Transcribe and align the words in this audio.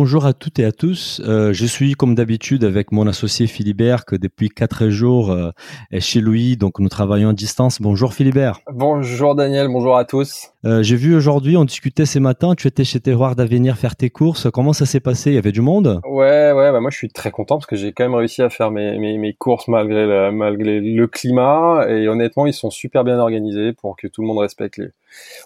Bonjour 0.00 0.26
à 0.26 0.32
toutes 0.32 0.60
et 0.60 0.64
à 0.64 0.70
tous. 0.70 1.20
Euh, 1.26 1.52
je 1.52 1.66
suis 1.66 1.94
comme 1.94 2.14
d'habitude 2.14 2.62
avec 2.62 2.92
mon 2.92 3.08
associé 3.08 3.48
Philibert 3.48 4.04
que 4.04 4.14
depuis 4.14 4.48
quatre 4.48 4.90
jours 4.90 5.32
euh, 5.32 5.50
est 5.90 5.98
chez 5.98 6.20
lui, 6.20 6.56
donc 6.56 6.78
nous 6.78 6.88
travaillons 6.88 7.30
à 7.30 7.32
distance. 7.32 7.82
Bonjour 7.82 8.14
Philibert. 8.14 8.60
Bonjour 8.72 9.34
Daniel, 9.34 9.66
bonjour 9.66 9.96
à 9.96 10.04
tous. 10.04 10.52
Euh, 10.64 10.82
J'ai 10.82 10.96
vu 10.96 11.14
aujourd'hui, 11.14 11.56
on 11.56 11.64
discutait 11.64 12.04
ces 12.04 12.18
matins, 12.18 12.56
tu 12.56 12.66
étais 12.66 12.82
chez 12.82 12.98
Terroir 12.98 13.36
d'Avenir 13.36 13.76
faire 13.76 13.94
tes 13.94 14.10
courses. 14.10 14.50
Comment 14.50 14.72
ça 14.72 14.86
s'est 14.86 14.98
passé? 14.98 15.30
Il 15.30 15.34
y 15.34 15.38
avait 15.38 15.52
du 15.52 15.60
monde? 15.60 16.00
Ouais, 16.04 16.50
ouais, 16.50 16.72
bah 16.72 16.80
moi 16.80 16.90
je 16.90 16.96
suis 16.96 17.10
très 17.10 17.30
content 17.30 17.58
parce 17.58 17.66
que 17.66 17.76
j'ai 17.76 17.92
quand 17.92 18.02
même 18.02 18.16
réussi 18.16 18.42
à 18.42 18.50
faire 18.50 18.72
mes, 18.72 18.98
mes, 18.98 19.18
mes 19.18 19.34
courses 19.34 19.68
malgré 19.68 20.04
le, 20.04 20.32
malgré 20.32 20.80
le 20.80 21.06
climat 21.06 21.86
et 21.88 22.08
honnêtement 22.08 22.44
ils 22.46 22.52
sont 22.52 22.70
super 22.70 23.04
bien 23.04 23.20
organisés 23.20 23.72
pour 23.72 23.96
que 23.96 24.08
tout 24.08 24.20
le 24.20 24.26
monde 24.26 24.38
respecte 24.38 24.78
les, 24.78 24.88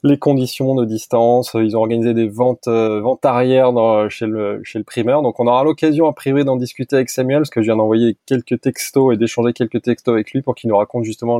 les 0.03 0.19
conditions 0.19 0.75
de 0.75 0.86
distance. 0.86 1.55
Ils 1.55 1.77
ont 1.77 1.81
organisé 1.81 2.14
des 2.14 2.29
ventes, 2.29 2.69
euh, 2.69 3.03
ventes 3.03 3.27
arrière 3.27 3.75
dans, 3.75 4.08
chez 4.08 4.27
le 4.27 4.62
chez 4.64 4.79
le 4.79 4.84
primeur. 4.84 5.20
Donc 5.20 5.39
on 5.41 5.47
aura 5.47 5.62
l'occasion 5.62 6.06
à 6.06 6.14
privé 6.14 6.42
d'en 6.45 6.56
discuter 6.56 6.97
avec 6.97 7.11
Samuel, 7.11 7.41
parce 7.41 7.51
que 7.51 7.61
je 7.61 7.67
viens 7.67 7.77
d'envoyer 7.77 8.17
quelques 8.25 8.62
textos 8.62 9.12
et 9.12 9.19
d'échanger 9.19 9.53
quelques 9.53 9.83
textos 9.83 10.14
avec 10.14 10.33
lui 10.33 10.41
pour 10.41 10.55
qu'il 10.55 10.70
nous 10.70 10.77
raconte 10.79 11.05
justement 11.05 11.39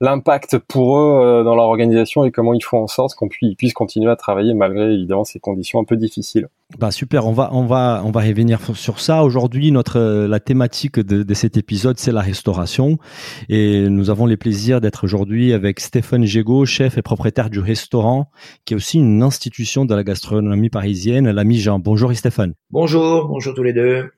l'impact 0.00 0.58
pour 0.58 0.98
eux 0.98 1.20
euh, 1.22 1.44
dans 1.44 1.54
leur 1.54 1.66
organisation 1.66 2.24
et 2.24 2.30
comment 2.30 2.54
ils 2.54 2.62
font 2.62 2.82
en 2.82 2.86
sorte 2.86 3.14
qu'on 3.14 3.28
puisse, 3.28 3.72
continuer 3.72 4.10
à 4.10 4.16
travailler 4.16 4.54
malgré 4.54 4.92
évidemment 4.92 5.24
ces 5.24 5.40
conditions 5.40 5.80
un 5.80 5.84
peu 5.84 5.96
difficiles. 5.96 6.48
Bah 6.78 6.90
super, 6.90 7.26
on 7.26 7.32
va 7.32 7.50
on 7.52 7.66
va 7.66 8.02
on 8.04 8.10
va 8.10 8.20
revenir 8.20 8.58
sur 8.74 8.98
ça 8.98 9.22
aujourd'hui. 9.22 9.70
Notre 9.70 10.26
la 10.26 10.40
thématique 10.40 10.98
de, 10.98 11.22
de 11.22 11.34
cet 11.34 11.56
épisode 11.56 11.98
c'est 11.98 12.12
la 12.12 12.22
restauration 12.22 12.98
et 13.48 13.88
nous 13.88 14.10
avons 14.10 14.26
les 14.26 14.36
plaisirs 14.36 14.80
d'être 14.80 15.04
aujourd'hui 15.04 15.52
avec 15.52 15.80
Stéphane 15.80 16.24
Gégaud, 16.24 16.64
chef 16.64 16.98
et 16.98 17.02
propriétaire 17.02 17.50
du 17.50 17.60
restaurant, 17.60 18.30
qui 18.64 18.74
est 18.74 18.76
aussi 18.76 18.98
une 18.98 19.22
institution 19.22 19.84
de 19.84 19.94
la 19.94 20.02
gastronomie 20.02 20.70
parisienne, 20.70 21.30
l'ami 21.30 21.58
Jean. 21.58 21.78
Bonjour 21.78 22.12
Stéphane. 22.14 22.54
Bonjour, 22.70 23.28
bonjour 23.28 23.54
tous 23.54 23.62
les 23.62 23.72
deux. 23.72 24.10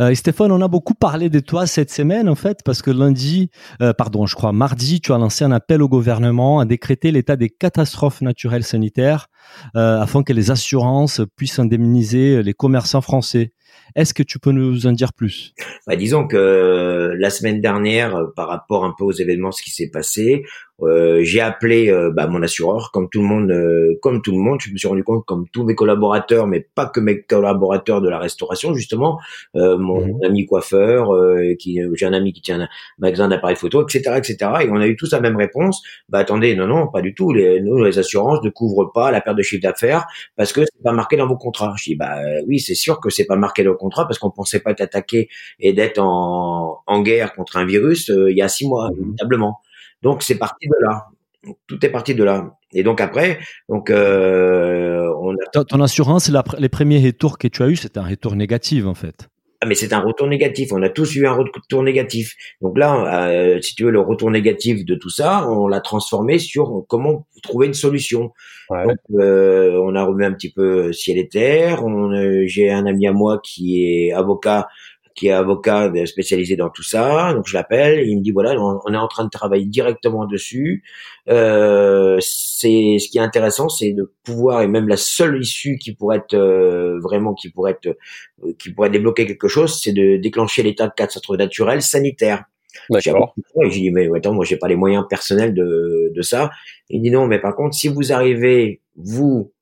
Euh, 0.00 0.14
Stéphane, 0.14 0.52
on 0.52 0.60
a 0.60 0.68
beaucoup 0.68 0.94
parlé 0.94 1.28
de 1.28 1.40
toi 1.40 1.66
cette 1.66 1.90
semaine 1.90 2.28
en 2.28 2.34
fait 2.34 2.60
parce 2.64 2.82
que 2.82 2.90
lundi, 2.90 3.50
euh, 3.82 3.92
pardon, 3.92 4.26
je 4.26 4.34
crois 4.34 4.52
mardi, 4.52 5.00
tu 5.00 5.12
as 5.12 5.18
lancé 5.18 5.44
un 5.44 5.52
appel 5.52 5.82
au 5.82 5.88
gouvernement 5.88 6.60
à 6.60 6.64
décréter 6.64 7.12
l'état 7.12 7.36
des 7.36 7.48
catastrophes 7.48 8.20
naturelles 8.20 8.64
sanitaires 8.64 9.28
euh, 9.76 10.00
afin 10.00 10.22
que 10.22 10.32
les 10.32 10.50
assurances 10.50 11.20
puissent 11.36 11.58
indemniser 11.58 12.42
les 12.42 12.54
commerçants 12.54 13.00
français. 13.00 13.52
Est-ce 13.96 14.14
que 14.14 14.22
tu 14.22 14.38
peux 14.38 14.52
nous 14.52 14.86
en 14.86 14.92
dire 14.92 15.12
plus? 15.12 15.52
Bah, 15.86 15.96
Disons 15.96 16.26
que 16.26 17.14
la 17.18 17.30
semaine 17.30 17.60
dernière, 17.60 18.26
par 18.36 18.48
rapport 18.48 18.84
un 18.84 18.94
peu 18.96 19.04
aux 19.04 19.12
événements, 19.12 19.52
ce 19.52 19.62
qui 19.62 19.70
s'est 19.70 19.90
passé, 19.90 20.44
euh, 20.82 21.20
j'ai 21.22 21.40
appelé 21.40 21.90
euh, 21.90 22.10
bah, 22.10 22.26
mon 22.26 22.42
assureur, 22.42 22.90
comme 22.92 23.08
tout 23.10 23.20
le 23.20 23.26
monde, 23.26 23.50
euh, 23.50 23.98
comme 24.02 24.22
tout 24.22 24.32
le 24.32 24.38
monde. 24.38 24.60
Je 24.60 24.70
me 24.72 24.76
suis 24.76 24.88
rendu 24.88 25.04
compte, 25.04 25.24
comme 25.26 25.46
tous 25.52 25.64
mes 25.64 25.74
collaborateurs, 25.74 26.46
mais 26.46 26.66
pas 26.74 26.86
que 26.86 27.00
mes 27.00 27.22
collaborateurs 27.22 28.00
de 28.00 28.08
la 28.08 28.18
restauration, 28.18 28.74
justement, 28.74 29.18
mon 29.54 30.06
mhm. 30.06 30.24
ami 30.24 30.46
coiffeur, 30.46 31.10
qui 31.58 31.80
j'ai 31.94 32.06
un 32.06 32.12
ami 32.12 32.32
qui 32.32 32.40
tient 32.40 32.60
un 32.60 32.68
magasin 32.98 33.28
d'appareils 33.28 33.56
photo, 33.56 33.86
etc., 33.86 34.16
etc. 34.16 34.36
Et 34.62 34.70
on 34.70 34.76
a 34.76 34.86
eu 34.86 34.96
tous 34.96 35.12
la 35.12 35.20
même 35.20 35.36
réponse. 35.36 35.82
Bah 36.08 36.18
attendez, 36.18 36.54
non, 36.54 36.66
non, 36.66 36.88
pas 36.88 37.02
du 37.02 37.14
tout. 37.14 37.32
Les, 37.32 37.60
nous, 37.60 37.82
les 37.82 37.98
assurances 37.98 38.42
ne 38.42 38.50
couvrent 38.50 38.92
pas 38.92 39.10
la 39.10 39.20
perte 39.20 39.36
de 39.36 39.42
chiffre 39.42 39.62
d'affaires 39.62 40.06
parce 40.36 40.52
que 40.52 40.62
c'est 40.62 40.82
pas 40.82 40.92
marqué 40.92 41.16
dans 41.16 41.26
vos 41.26 41.36
contrats. 41.36 41.74
Je 41.76 41.90
dis 41.90 41.96
bah 41.96 42.16
oui, 42.46 42.60
c'est 42.60 42.74
sûr 42.74 43.00
que 43.00 43.10
c'est 43.10 43.26
pas 43.26 43.36
marqué 43.36 43.59
le 43.62 43.74
contrat 43.74 44.06
parce 44.06 44.18
qu'on 44.18 44.30
pensait 44.30 44.60
pas 44.60 44.70
être 44.70 44.80
attaqué 44.80 45.28
et 45.58 45.72
d'être 45.72 45.98
en, 45.98 46.78
en 46.86 47.02
guerre 47.02 47.34
contre 47.34 47.56
un 47.56 47.64
virus 47.64 48.08
il 48.08 48.36
y 48.36 48.42
a 48.42 48.48
six 48.48 48.66
mois, 48.66 48.90
mhm. 48.90 49.16
évidemment. 49.20 49.60
Donc 50.02 50.22
c'est 50.22 50.36
parti 50.36 50.66
de 50.66 50.74
là. 50.80 51.06
Tout 51.66 51.84
est 51.84 51.88
parti 51.88 52.14
de 52.14 52.22
là. 52.22 52.56
Et 52.72 52.82
donc 52.82 53.00
après, 53.00 53.40
donc 53.68 53.90
euh, 53.90 55.12
on 55.20 55.34
a... 55.34 55.64
ton, 55.64 55.80
assurance, 55.80 56.30
les 56.58 56.68
premiers 56.68 57.04
retours 57.04 57.38
que 57.38 57.48
tu 57.48 57.62
as 57.62 57.68
eu, 57.68 57.76
c'était 57.76 57.98
un 57.98 58.06
retour 58.06 58.36
négatif 58.36 58.86
en 58.86 58.94
fait. 58.94 59.28
Ah, 59.62 59.66
mais 59.66 59.74
c'est 59.74 59.92
un 59.92 60.00
retour 60.00 60.26
négatif. 60.26 60.72
On 60.72 60.82
a 60.82 60.88
tous 60.88 61.14
eu 61.16 61.26
un 61.26 61.34
retour 61.34 61.82
négatif. 61.82 62.34
Donc 62.62 62.78
là, 62.78 63.28
euh, 63.28 63.60
si 63.60 63.74
tu 63.74 63.84
veux, 63.84 63.90
le 63.90 64.00
retour 64.00 64.30
négatif 64.30 64.86
de 64.86 64.94
tout 64.94 65.10
ça, 65.10 65.46
on 65.50 65.68
l'a 65.68 65.80
transformé 65.80 66.38
sur 66.38 66.84
comment 66.88 67.26
trouver 67.42 67.66
une 67.66 67.74
solution. 67.74 68.32
Donc, 68.70 68.96
euh, 69.18 69.78
on 69.84 69.94
a 69.96 70.04
remis 70.04 70.24
un 70.24 70.32
petit 70.32 70.50
peu 70.50 70.94
ciel 70.94 71.18
et 71.18 71.28
terre. 71.28 71.82
J'ai 72.46 72.70
un 72.70 72.86
ami 72.86 73.06
à 73.06 73.12
moi 73.12 73.38
qui 73.44 73.84
est 73.84 74.12
avocat 74.12 74.66
qui 75.14 75.28
est 75.28 75.32
avocat 75.32 75.92
spécialisé 76.06 76.56
dans 76.56 76.70
tout 76.70 76.82
ça. 76.82 77.34
Donc 77.34 77.46
je 77.46 77.54
l'appelle, 77.54 78.06
il 78.06 78.18
me 78.18 78.22
dit 78.22 78.30
voilà, 78.30 78.58
on, 78.58 78.92
est 78.92 78.96
en 78.96 79.08
train 79.08 79.24
de 79.24 79.30
travailler 79.30 79.66
directement 79.66 80.26
dessus. 80.26 80.84
Euh, 81.28 82.18
c'est 82.20 82.96
ce 82.98 83.08
qui 83.08 83.18
est 83.18 83.22
intéressant, 83.22 83.68
c'est 83.68 83.92
de 83.92 84.12
pouvoir 84.24 84.62
et 84.62 84.68
même 84.68 84.88
la 84.88 84.96
seule 84.96 85.40
issue 85.40 85.78
qui 85.78 85.94
pourrait 85.94 86.18
être 86.18 86.34
euh, 86.34 86.98
vraiment 87.00 87.34
qui 87.34 87.50
pourrait 87.50 87.72
être 87.72 87.96
euh, 88.44 88.52
qui 88.58 88.72
pourrait 88.72 88.90
débloquer 88.90 89.26
quelque 89.26 89.48
chose, 89.48 89.80
c'est 89.82 89.92
de 89.92 90.16
déclencher 90.16 90.62
l'état 90.62 90.86
de 90.86 90.94
catastrophe 90.94 91.38
naturelle 91.38 91.82
sanitaire. 91.82 92.44
D'accord. 92.88 93.34
J'ai 93.68 93.80
dit 93.80 93.90
mais 93.90 94.08
attends, 94.16 94.32
moi 94.32 94.44
j'ai 94.44 94.56
pas 94.56 94.68
les 94.68 94.76
moyens 94.76 95.04
personnels 95.08 95.54
de 95.54 96.12
de 96.14 96.22
ça. 96.22 96.50
Il 96.88 97.02
dit 97.02 97.10
non, 97.10 97.26
mais 97.26 97.40
par 97.40 97.56
contre 97.56 97.74
si 97.74 97.88
vous 97.88 98.12
arrivez 98.12 98.80
vous 98.96 99.52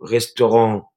restaurant, 0.00 0.90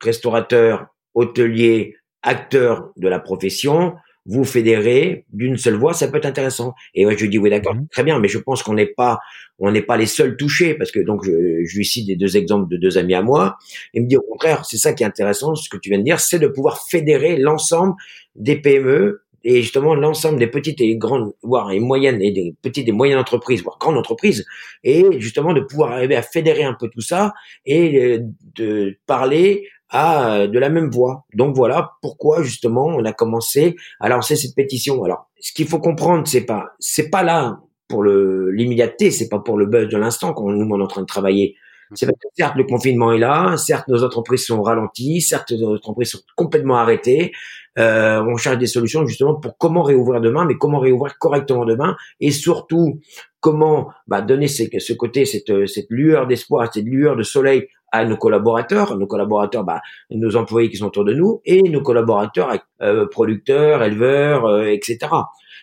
restaurateur, 0.00 0.86
hôtelier, 1.14 1.96
acteurs 2.22 2.90
de 2.96 3.08
la 3.08 3.18
profession, 3.18 3.94
vous 4.26 4.44
fédérez 4.44 5.24
d'une 5.32 5.56
seule 5.56 5.76
voix, 5.76 5.94
ça 5.94 6.08
peut 6.08 6.18
être 6.18 6.26
intéressant. 6.26 6.74
Et 6.94 7.04
moi, 7.04 7.14
je 7.14 7.22
lui 7.22 7.28
dis 7.28 7.38
oui, 7.38 7.50
d'accord, 7.50 7.74
mhm. 7.74 7.88
très 7.88 8.02
bien, 8.02 8.18
mais 8.18 8.28
je 8.28 8.38
pense 8.38 8.62
qu'on 8.62 8.74
n'est 8.74 8.86
pas, 8.86 9.20
on 9.58 9.70
n'est 9.70 9.82
pas 9.82 9.96
les 9.96 10.06
seuls 10.06 10.36
touchés, 10.36 10.74
parce 10.74 10.90
que 10.90 11.00
donc 11.00 11.24
je, 11.24 11.64
je, 11.64 11.76
lui 11.76 11.84
cite 11.84 12.06
des 12.06 12.16
deux 12.16 12.36
exemples 12.36 12.68
de 12.68 12.76
deux 12.76 12.98
amis 12.98 13.14
à 13.14 13.22
moi. 13.22 13.56
Il 13.94 14.02
me 14.02 14.08
dit 14.08 14.16
au 14.16 14.22
contraire, 14.22 14.64
c'est 14.64 14.78
ça 14.78 14.92
qui 14.92 15.04
est 15.04 15.06
intéressant, 15.06 15.54
ce 15.54 15.68
que 15.68 15.76
tu 15.76 15.90
viens 15.90 15.98
de 15.98 16.04
dire, 16.04 16.20
c'est 16.20 16.38
de 16.38 16.48
pouvoir 16.48 16.84
fédérer 16.88 17.36
l'ensemble 17.36 17.94
des 18.34 18.56
PME 18.56 19.22
et 19.44 19.62
justement 19.62 19.94
l'ensemble 19.94 20.40
des 20.40 20.48
petites 20.48 20.80
et 20.80 20.96
grandes, 20.96 21.32
voire 21.42 21.70
et 21.70 21.78
moyennes 21.78 22.20
et 22.20 22.32
des 22.32 22.54
petites 22.62 22.88
et 22.88 22.92
moyennes 22.92 23.18
entreprises, 23.18 23.62
voire 23.62 23.78
grandes 23.78 23.96
entreprises, 23.96 24.44
et 24.82 25.04
justement 25.20 25.52
de 25.52 25.60
pouvoir 25.60 25.92
arriver 25.92 26.16
à 26.16 26.22
fédérer 26.22 26.64
un 26.64 26.74
peu 26.74 26.88
tout 26.88 27.00
ça 27.00 27.32
et 27.64 27.96
euh, 27.96 28.18
de 28.56 28.98
parler 29.06 29.68
à 29.90 30.32
euh, 30.32 30.46
de 30.46 30.58
la 30.58 30.68
même 30.68 30.90
voix. 30.90 31.24
Donc 31.34 31.54
voilà 31.54 31.92
pourquoi 32.02 32.42
justement 32.42 32.86
on 32.86 33.04
a 33.04 33.12
commencé 33.12 33.76
à 34.00 34.08
lancer 34.08 34.36
cette 34.36 34.54
pétition. 34.54 35.02
Alors 35.04 35.28
ce 35.40 35.52
qu'il 35.52 35.68
faut 35.68 35.78
comprendre, 35.78 36.26
c'est 36.26 36.44
pas 36.44 36.72
c'est 36.78 37.10
pas 37.10 37.22
là 37.22 37.60
pour 37.88 38.02
le 38.02 38.50
l'immédiateté, 38.50 39.10
c'est 39.10 39.28
pas 39.28 39.38
pour 39.38 39.56
le 39.56 39.66
buzz 39.66 39.88
de 39.88 39.96
l'instant 39.96 40.32
qu'on 40.32 40.50
nous 40.50 40.66
on 40.68 40.80
est 40.80 40.82
en 40.82 40.88
train 40.88 41.02
de 41.02 41.06
travailler. 41.06 41.56
C'est 41.94 42.06
parce 42.06 42.18
que 42.18 42.28
certes 42.36 42.56
le 42.56 42.64
confinement 42.64 43.12
est 43.12 43.18
là, 43.18 43.56
certes 43.56 43.86
nos 43.86 44.02
entreprises 44.02 44.44
sont 44.44 44.60
ralenties, 44.60 45.20
certes 45.20 45.52
nos 45.52 45.76
entreprises 45.76 46.10
sont 46.10 46.20
complètement 46.34 46.76
arrêtées. 46.76 47.32
Euh, 47.78 48.24
on 48.26 48.36
cherche 48.36 48.58
des 48.58 48.66
solutions 48.66 49.06
justement 49.06 49.34
pour 49.36 49.56
comment 49.56 49.82
réouvrir 49.82 50.20
demain, 50.20 50.46
mais 50.46 50.56
comment 50.56 50.80
réouvrir 50.80 51.16
correctement 51.18 51.64
demain, 51.64 51.94
et 52.20 52.32
surtout 52.32 53.00
comment 53.38 53.92
bah, 54.08 54.22
donner 54.22 54.48
ce 54.48 54.92
côté, 54.94 55.26
cette, 55.26 55.68
cette 55.68 55.86
lueur 55.90 56.26
d'espoir, 56.26 56.68
cette 56.72 56.84
lueur 56.84 57.14
de 57.14 57.22
soleil 57.22 57.68
nos 58.04 58.16
collaborateurs, 58.16 58.96
nos 58.96 59.06
collaborateurs, 59.06 59.64
bah, 59.64 59.80
nos 60.10 60.36
employés 60.36 60.70
qui 60.70 60.76
sont 60.76 60.86
autour 60.86 61.04
de 61.04 61.14
nous, 61.14 61.40
et 61.44 61.62
nos 61.62 61.82
collaborateurs, 61.82 62.56
euh, 62.82 63.06
producteurs, 63.06 63.82
éleveurs, 63.82 64.46
euh, 64.46 64.66
etc. 64.66 64.98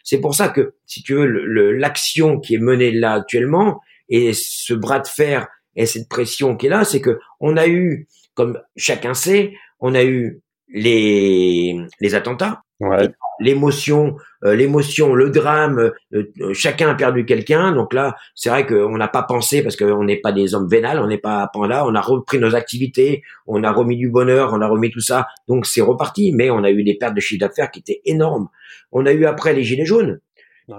C'est 0.04 0.20
pour 0.20 0.36
ça 0.36 0.50
que, 0.50 0.74
si 0.86 1.02
tu 1.04 1.16
veux, 1.16 1.26
l'action 1.72 2.40
qui 2.40 2.56
est 2.56 2.60
menée 2.60 2.92
là 2.92 3.14
actuellement 3.14 3.80
et 4.10 4.32
ce 4.34 4.74
bras 4.74 5.00
de 5.00 5.08
fer 5.08 5.48
et 5.76 5.86
cette 5.86 6.10
pression 6.10 6.56
qui 6.56 6.68
est 6.68 6.70
là, 6.70 6.84
c'est 6.84 7.02
que 7.02 7.20
on 7.40 7.58
a 7.58 7.68
eu, 7.68 8.08
comme 8.34 8.60
chacun 8.76 9.14
sait, 9.14 9.54
on 9.80 9.96
a 9.96 10.04
eu 10.04 10.42
les 10.74 11.78
les 12.02 12.16
attentats, 12.16 12.62
ouais 12.82 13.10
l'émotion, 13.40 14.16
euh, 14.44 14.56
l'émotion, 14.56 15.14
le 15.14 15.30
drame, 15.30 15.92
euh, 16.14 16.24
euh, 16.42 16.54
chacun 16.54 16.90
a 16.90 16.96
perdu 16.96 17.26
quelqu'un. 17.26 17.72
Donc 17.72 17.94
là, 17.94 18.16
c'est 18.36 18.50
vrai 18.50 18.66
qu'on 18.66 18.98
n'a 18.98 19.08
pas 19.08 19.24
pensé 19.24 19.64
parce 19.64 19.76
qu'on 19.76 20.04
n'est 20.04 20.18
pas 20.18 20.32
des 20.32 20.56
hommes 20.56 20.68
vénals, 20.68 21.00
on 21.00 21.08
n'est 21.08 21.18
pas 21.18 21.44
à 21.44 21.68
là. 21.68 21.86
On 21.86 21.96
a 21.96 22.02
repris 22.02 22.40
nos 22.40 22.56
activités, 22.56 23.24
on 23.48 23.64
a 23.64 23.72
remis 23.72 23.98
du 23.98 24.10
bonheur, 24.10 24.52
on 24.54 24.62
a 24.62 24.68
remis 24.68 24.92
tout 24.92 25.02
ça. 25.02 25.28
Donc 25.48 25.66
c'est 25.66 25.82
reparti. 25.82 26.32
Mais 26.34 26.50
on 26.50 26.64
a 26.64 26.72
eu 26.72 26.84
des 26.84 26.96
pertes 26.96 27.16
de 27.16 27.22
chiffre 27.22 27.40
d'affaires 27.40 27.72
qui 27.72 27.80
étaient 27.80 28.02
énormes. 28.06 28.48
On 28.92 29.06
a 29.06 29.12
eu 29.12 29.26
après 29.26 29.54
les 29.54 29.64
gilets 29.64 29.86
jaunes. 29.86 30.20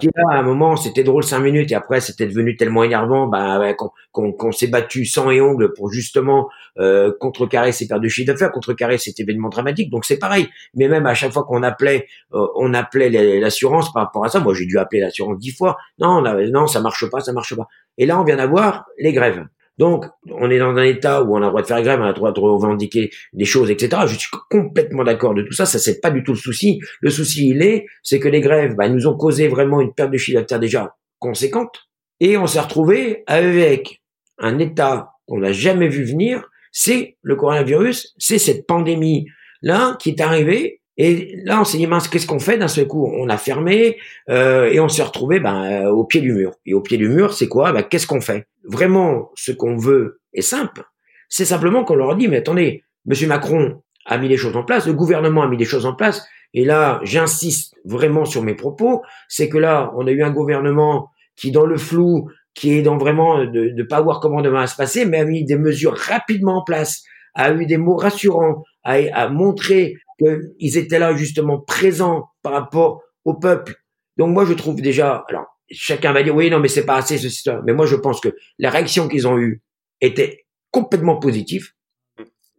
Qui 0.01 0.07
là, 0.07 0.23
à 0.31 0.39
un 0.39 0.43
moment, 0.43 0.77
c'était 0.77 1.05
drôle 1.05 1.25
cinq 1.25 1.41
minutes 1.41 1.71
et 1.71 1.75
après, 1.75 2.01
c'était 2.01 2.27
devenu 2.27 2.57
tellement 2.57 2.85
énervant 2.85 3.27
bah, 3.27 3.75
qu'on 4.13 4.53
s'est 4.53 4.69
battu 4.69 5.05
sang 5.05 5.31
et 5.31 5.43
ongles 5.43 5.75
pour 5.75 5.93
justement 5.93 6.49
euh, 6.79 7.13
contrecarrer 7.21 7.71
ces 7.73 7.87
pertes 7.87 8.01
de 8.01 8.09
chiffre 8.09 8.33
d'affaires, 8.33 8.51
contrecarrer 8.51 8.97
cet 8.97 9.21
événement 9.21 9.51
dramatique. 9.51 9.91
Donc 9.91 10.07
c'est 10.07 10.19
pareil. 10.19 10.49
Mais 10.75 10.89
même 10.89 11.05
à 11.05 11.15
chaque 11.15 11.33
fois 11.33 11.45
qu'on 11.45 11.63
appelait, 11.63 12.07
euh, 12.33 12.47
on 12.57 12.73
appelait 12.73 13.11
l'assurance 13.41 13.93
par 13.93 14.05
rapport 14.05 14.25
à 14.25 14.31
ça. 14.31 14.41
Moi, 14.41 14.55
j'ai 14.55 14.65
dû 14.65 14.79
appeler 14.79 15.01
l'assurance 15.01 15.39
dix 15.39 15.55
fois. 15.55 15.77
Non, 15.99 16.23
non, 16.23 16.67
ça 16.67 16.81
marche 16.81 17.09
pas, 17.11 17.21
ça 17.21 17.33
marche 17.33 17.55
pas. 17.55 17.69
Et 17.99 18.07
là, 18.07 18.19
on 18.19 18.25
vient 18.25 18.37
d'avoir 18.37 18.87
les 18.99 19.13
grèves. 19.13 19.45
Donc, 19.79 20.07
on 20.31 20.51
est 20.51 20.59
dans 20.59 20.77
un 20.77 20.85
état 20.85 21.23
où 21.23 21.37
on 21.37 21.39
a 21.39 21.47
le 21.47 21.49
droit 21.49 21.63
de 21.63 21.67
faire 21.67 21.83
grève, 21.83 22.01
on 22.01 22.05
a 22.05 22.09
le 22.09 22.15
droit 22.15 22.33
de 22.33 22.41
revendiquer 22.41 23.11
des 23.33 23.45
choses, 23.45 23.71
etc. 23.71 24.03
Je 24.07 24.17
suis 24.17 24.31
complètement 24.51 25.03
d'accord 25.05 25.35
de 25.35 25.43
tout 25.43 25.53
ça. 25.53 25.67
Ça, 25.67 25.79
c'est 25.79 26.01
pas 26.01 26.11
du 26.11 26.23
tout 26.23 26.33
le 26.33 26.39
souci. 26.39 26.81
Le 27.01 27.11
souci, 27.11 27.49
il 27.49 27.63
est, 27.63 27.87
c'est 28.03 28.21
que 28.21 28.29
les 28.29 28.41
grèves, 28.41 28.77
bah, 28.77 28.89
nous 28.89 29.07
ont 29.07 29.17
causé 29.17 29.49
vraiment 29.49 29.81
une 29.81 29.93
perte 29.93 30.13
de 30.13 30.17
chiffre 30.17 30.41
d'affaires 30.41 30.61
déjà 30.61 30.95
conséquente. 31.19 31.89
Et 32.21 32.37
on 32.37 32.47
s'est 32.47 32.61
retrouvé 32.61 33.25
avec 33.27 34.03
un 34.39 34.59
état 34.59 35.11
qu'on 35.27 35.39
n'a 35.39 35.53
jamais 35.53 35.89
vu 35.89 36.05
venir. 36.05 36.45
C'est 36.71 37.17
le 37.23 37.37
coronavirus, 37.37 38.15
c'est 38.19 38.39
cette 38.39 38.67
pandémie 38.67 39.27
là 39.63 39.97
qui 39.99 40.11
est 40.11 40.21
arrivée 40.21 40.81
et 40.97 41.37
là, 41.45 41.61
on 41.61 41.65
s'est 41.65 41.79
dit, 41.79 41.87
mince, 41.87 42.07
qu'est-ce 42.09 42.27
qu'on 42.27 42.39
fait? 42.39 42.57
D'un 42.57 42.69
seul 42.69 42.87
coup 42.87 43.11
On 43.19 43.29
a 43.29 43.37
fermé 43.37 43.99
euh, 44.31 44.71
et 44.71 44.79
on 44.79 44.89
s'est 44.89 45.03
retrouvé 45.03 45.41
ben, 45.41 45.65
euh, 45.65 45.91
au 45.91 46.05
pied 46.05 46.21
du 46.21 46.33
mur. 46.33 46.53
Et 46.67 46.75
au 46.75 46.81
pied 46.81 46.99
du 46.99 47.09
mur, 47.09 47.33
c'est 47.33 47.49
quoi? 47.49 47.73
Ben, 47.73 47.83
Qu'est-ce 47.83 48.07
qu'on 48.07 48.21
fait? 48.21 48.47
Vraiment, 48.65 49.31
ce 49.35 49.53
qu'on 49.53 49.77
veut 49.77 50.21
est 50.33 50.43
simple. 50.43 50.85
C'est 51.29 51.45
simplement 51.45 51.85
qu'on 51.85 51.97
leur 51.97 52.15
dit, 52.17 52.29
mais 52.29 52.37
attendez, 52.37 52.85
Monsieur 53.07 53.27
Macron 53.27 53.83
a 54.07 54.19
mis 54.19 54.29
les 54.29 54.37
choses 54.37 54.57
en 54.57 54.63
place, 54.63 54.87
le 54.87 54.93
gouvernement 54.93 55.43
a 55.43 55.49
mis 55.49 55.57
les 55.57 55.65
choses 55.65 55.87
en 55.87 55.95
place. 55.95 56.25
Et 56.53 56.65
là, 56.65 57.01
j'insiste 57.03 57.75
vraiment 57.85 58.25
sur 58.25 58.43
mes 58.43 58.55
propos, 58.55 59.03
c'est 59.29 59.49
que 59.49 59.59
là, 59.59 59.93
on 59.97 60.07
a 60.07 60.11
eu 60.13 60.23
un 60.23 60.31
gouvernement 60.31 61.11
qui, 61.37 61.51
dans 61.51 61.67
le 61.67 61.77
flou, 61.77 62.29
qui 62.55 62.79
est 62.79 62.83
dans 62.83 62.97
vraiment 62.97 63.45
de 63.45 63.73
ne 63.75 63.83
pas 63.83 64.01
voir 64.01 64.21
comment 64.21 64.41
demain 64.41 64.61
va 64.61 64.67
se 64.69 64.77
passer, 64.77 65.05
mais 65.05 65.19
a 65.19 65.25
mis 65.25 65.45
des 65.45 65.59
mesures 65.59 65.97
rapidement 65.97 66.59
en 66.59 66.63
place, 66.63 67.03
a 67.35 67.53
eu 67.53 67.67
des 67.67 67.79
mots 67.79 67.97
rassurants, 67.97 68.63
a, 68.85 68.99
a 69.13 69.29
montré 69.29 69.97
qu'ils 70.19 70.77
étaient 70.79 70.99
là 70.99 71.15
justement 71.17 71.59
présents 71.61 72.29
par 72.43 72.53
rapport 72.53 73.03
au 73.25 73.35
peuple. 73.35 73.75
Donc 74.17 74.31
moi 74.31 74.45
je 74.45 74.53
trouve 74.53 74.81
déjà, 74.81 75.25
alors 75.29 75.47
chacun 75.71 76.13
va 76.13 76.23
dire 76.23 76.35
oui 76.35 76.51
non 76.51 76.61
mais 76.61 76.69
c'est 76.69 76.85
pas 76.85 76.97
assez 76.97 77.19
ceci 77.19 77.49
mais 77.65 77.73
moi 77.73 77.87
je 77.87 77.97
pense 77.97 78.21
que 78.21 78.29
la 78.59 78.71
réaction 78.71 79.09
qu'ils 79.09 79.27
ont 79.27 79.39
eue 79.39 79.63
était 80.01 80.47
complètement 80.71 81.17
positive. 81.17 81.71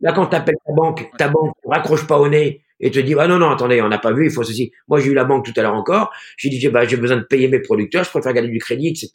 Là 0.02 0.12
quand 0.12 0.28
tu 0.28 0.36
appelles 0.36 0.56
ta 0.66 0.74
banque, 0.74 1.10
ta 1.18 1.28
banque 1.30 1.54
raccroche 1.66 2.08
pas 2.08 2.18
au 2.18 2.28
nez 2.28 2.64
et 2.80 2.92
te 2.92 3.00
dit 3.00 3.16
ah 3.18 3.28
non 3.28 3.38
non 3.38 3.52
attendez 3.52 3.82
on 3.82 3.88
n'a 3.88 4.00
pas 4.00 4.12
vu 4.12 4.26
il 4.26 4.32
faut 4.32 4.44
ceci. 4.44 4.72
Moi 4.88 5.00
j'ai 5.00 5.12
eu 5.12 5.14
la 5.14 5.24
banque 5.24 5.46
tout 5.46 5.54
à 5.56 5.62
l'heure 5.62 5.76
encore, 5.76 6.12
j'ai 6.38 6.50
dit 6.50 6.68
bah 6.68 6.86
j'ai 6.86 6.98
besoin 6.98 7.18
de 7.18 7.24
payer 7.24 7.48
mes 7.48 7.60
producteurs, 7.60 8.04
je 8.04 8.10
préfère 8.10 8.34
garder 8.34 8.50
du 8.50 8.60
crédit 8.60 8.88
etc. 8.90 9.12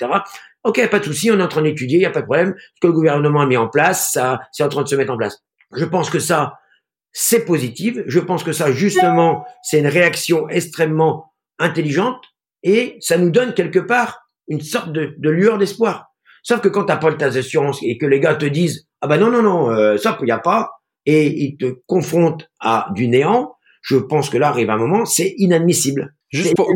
Ok 0.65 0.89
pas 0.89 0.99
de 0.99 1.05
souci, 1.05 1.31
on 1.31 1.39
est 1.39 1.43
en 1.43 1.49
train 1.49 1.63
d'étudier, 1.63 1.99
il 1.99 2.03
y 2.03 2.07
a 2.07 2.11
pas 2.11 2.21
de 2.21 2.27
problème. 2.27 2.55
Ce 2.77 2.81
que 2.81 2.87
le 2.87 2.93
gouvernement 2.93 3.41
a 3.41 3.47
mis 3.47 3.57
en 3.57 3.69
place, 3.69 4.13
ça 4.13 4.41
c'est 4.53 4.63
en 4.63 4.69
train 4.69 4.83
de 4.83 4.89
se 4.89 4.95
mettre 4.95 5.13
en 5.13 5.19
place. 5.19 5.43
Je 5.75 5.85
pense 5.85 6.11
que 6.11 6.19
ça 6.21 6.55
c'est 7.12 7.45
positif. 7.45 7.99
Je 8.07 8.21
pense 8.21 8.45
que 8.45 8.53
ça, 8.53 8.73
justement, 8.73 9.45
c'est 9.62 9.81
une 9.81 9.87
réaction 9.87 10.49
extrêmement 10.49 11.33
intelligente 11.59 12.23
et 12.62 12.97
ça 13.01 13.19
nous 13.19 13.31
donne 13.31 13.55
quelque 13.55 13.79
part 13.79 14.21
une 14.49 14.61
sorte 14.61 14.93
de, 14.93 15.15
lueur 15.23 15.59
d'espoir. 15.59 16.07
Sauf 16.43 16.61
que 16.61 16.69
quand 16.69 16.85
tu 16.85 16.99
pas 16.99 17.11
le 17.11 17.17
tas 17.17 17.31
d'assurance 17.31 17.81
et 17.83 17.99
que 17.99 18.07
les 18.07 18.21
gars 18.21 18.35
te 18.35 18.47
disent 18.47 18.87
ah 19.03 19.07
ben 19.07 19.19
non 19.19 19.31
non 19.31 19.43
non 19.43 19.71
euh, 19.71 19.97
ça 19.97 20.19
il 20.21 20.29
y 20.29 20.31
a 20.31 20.39
pas 20.39 20.71
et 21.07 21.27
ils 21.27 21.57
te 21.57 21.81
confrontent 21.87 22.47
à 22.61 22.89
du 22.95 23.09
néant, 23.09 23.55
je 23.83 23.97
pense 23.97 24.31
que 24.31 24.39
là 24.39 24.49
arrive 24.49 24.71
un 24.71 24.77
moment 24.77 25.05
c'est 25.05 25.35
inadmissible. 25.37 26.15
Juste 26.31 26.55
pour, 26.55 26.71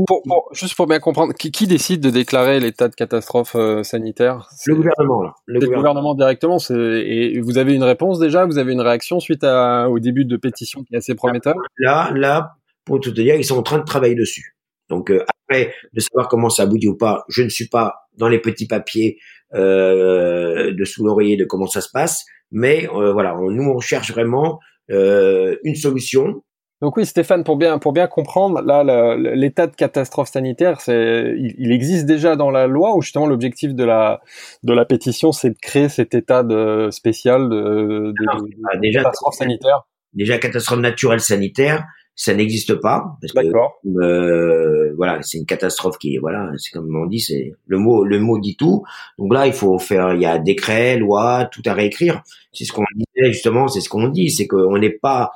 juste 0.53 0.75
pour 0.75 0.89
bien 0.89 0.99
comprendre, 0.99 1.33
qui, 1.33 1.53
qui 1.53 1.69
décide 1.69 2.01
de 2.01 2.11
déclarer 2.11 2.59
l'état 2.59 2.89
de 2.89 2.95
catastrophe 2.95 3.55
euh, 3.55 3.85
sanitaire? 3.85 4.49
Le 4.67 4.75
gouvernement, 4.75 5.23
là. 5.23 5.35
Le, 5.47 5.61
gouvernement. 5.61 6.15
directement. 6.15 6.59
Et 6.71 7.41
vous 7.41 7.57
avez 7.57 7.75
une 7.75 7.85
réponse 7.85 8.19
déjà? 8.19 8.47
Vous 8.47 8.59
avez 8.59 8.73
une 8.73 8.81
réaction 8.81 9.21
suite 9.21 9.45
à, 9.45 9.89
au 9.89 10.01
début 10.01 10.25
de 10.25 10.37
pétition 10.37 10.83
qui 10.83 10.95
est 10.95 10.99
assez 10.99 11.15
prometteur? 11.15 11.55
Là, 11.79 12.11
là, 12.15 12.57
pour 12.85 12.99
tout 12.99 13.13
te 13.13 13.21
dire, 13.21 13.37
ils 13.37 13.45
sont 13.45 13.57
en 13.57 13.63
train 13.63 13.79
de 13.79 13.85
travailler 13.85 14.17
dessus. 14.17 14.57
Donc 14.89 15.11
euh, 15.11 15.25
après, 15.49 15.73
de 15.93 16.01
savoir 16.01 16.29
comment 16.29 16.51
ça 16.51 16.65
aboutit 16.65 16.89
ou 16.89 16.97
pas, 16.97 17.25
je 17.29 17.43
ne 17.43 17.49
suis 17.49 17.69
pas 17.69 17.95
dans 18.19 18.29
les 18.29 18.41
petits 18.41 18.67
papiers 18.67 19.19
euh, 19.55 20.73
de 20.73 20.85
sous 20.85 21.05
l'oreiller 21.05 21.37
de 21.37 21.45
comment 21.45 21.67
ça 21.67 21.81
se 21.81 21.89
passe, 21.93 22.25
mais 22.51 22.89
euh, 22.93 23.13
voilà, 23.13 23.35
nous 23.39 23.65
on 23.65 23.79
cherche 23.81 24.11
vraiment 24.11 24.59
une 24.89 25.75
solution 25.77 26.43
donc 26.85 26.99
oui, 26.99 27.07
Stéphane, 27.07 27.45
pour 27.45 27.57
bien 27.57 27.79
pour 27.79 27.95
bien 27.95 28.07
comprendre, 28.07 28.61
là, 28.61 29.17
l'état 29.17 29.67
de 29.67 29.75
catastrophe 29.75 30.29
sanitaire, 30.29 30.83
c'est 30.83 31.35
il, 31.39 31.73
existe 31.73 32.05
déjà 32.05 32.37
dans 32.37 32.51
la 32.51 32.67
loi 32.67 32.95
ou 32.95 33.01
justement 33.01 33.27
l'objectif 33.27 33.75
de 33.75 33.85
la 33.85 34.21
de 34.65 34.75
la 34.75 34.85
pétition, 34.85 35.33
c'est 35.33 35.49
de 35.49 35.59
créer 35.59 35.89
cet 35.89 36.13
état 36.13 36.43
de 36.43 36.91
spécial 36.91 37.49
de, 37.49 38.13
de, 38.13 38.27
ah, 38.71 38.77
déjà, 38.77 39.03
catastrophe 39.03 39.35
sanitaire? 39.35 39.85
Déjà 40.13 40.37
catastrophe 40.37 40.81
naturelle 40.81 41.21
sanitaire, 41.21 41.87
ça 42.17 42.35
n'existe 42.35 42.75
pas 42.75 43.17
parce 43.21 43.33
que 43.33 44.01
euh, 44.01 44.95
voilà, 44.97 45.19
c'est 45.23 45.39
une 45.39 45.47
catastrophe 45.47 45.99
qui 45.99 46.17
voilà, 46.19 46.51
c'est 46.59 46.71
comme 46.71 46.95
on 46.95 47.07
dit, 47.07 47.21
c'est 47.21 47.53
le 47.67 47.79
mot 47.79 48.05
le 48.05 48.21
mot 48.21 48.39
dit 48.39 48.57
tout. 48.57 48.85
Donc 49.19 49.33
là, 49.33 49.47
il 49.47 49.53
faut 49.53 49.79
faire, 49.79 50.15
il 50.15 50.23
y 50.23 50.27
a 50.27 50.39
décret, 50.39 50.97
loi, 50.97 51.49
tout 51.51 51.63
à 51.67 51.75
réécrire. 51.75 52.23
C'est 52.53 52.65
ce 52.65 52.73
qu'on 52.73 52.85
disait 52.95 53.33
justement, 53.33 53.67
c'est 53.67 53.81
ce 53.81 53.89
qu'on 53.89 54.09
dit, 54.09 54.31
c'est 54.31 54.47
qu'on 54.47 54.79
n'est 54.79 54.91
pas 54.91 55.33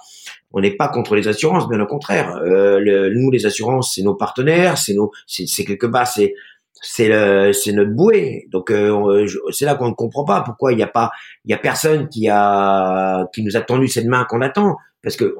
on 0.52 0.60
n'est 0.60 0.76
pas 0.76 0.88
contre 0.88 1.14
les 1.14 1.28
assurances, 1.28 1.68
bien 1.68 1.80
au 1.80 1.86
contraire. 1.86 2.36
Euh, 2.36 2.78
le, 2.80 3.12
nous, 3.12 3.30
les 3.30 3.44
assurances, 3.44 3.94
c'est 3.94 4.02
nos 4.02 4.14
partenaires, 4.14 4.78
c'est 4.78 4.94
nos, 4.94 5.10
c'est 5.26 5.64
quelque 5.64 5.86
part, 5.86 6.06
c'est 6.06 6.34
c'est 6.80 7.08
le, 7.08 7.52
c'est 7.52 7.72
notre 7.72 7.90
bouée. 7.90 8.46
Donc 8.50 8.70
euh, 8.70 9.26
c'est 9.50 9.64
là 9.64 9.74
qu'on 9.74 9.88
ne 9.88 9.94
comprend 9.94 10.24
pas 10.24 10.42
pourquoi 10.42 10.72
il 10.72 10.76
n'y 10.76 10.82
a 10.82 10.88
pas, 10.88 11.10
il 11.44 11.50
y 11.50 11.54
a 11.54 11.58
personne 11.58 12.08
qui 12.08 12.28
a, 12.28 13.26
qui 13.34 13.42
nous 13.42 13.56
a 13.56 13.60
tendu 13.60 13.88
cette 13.88 14.06
main 14.06 14.24
qu'on 14.28 14.42
attend. 14.42 14.76
Parce 15.08 15.16
que 15.16 15.34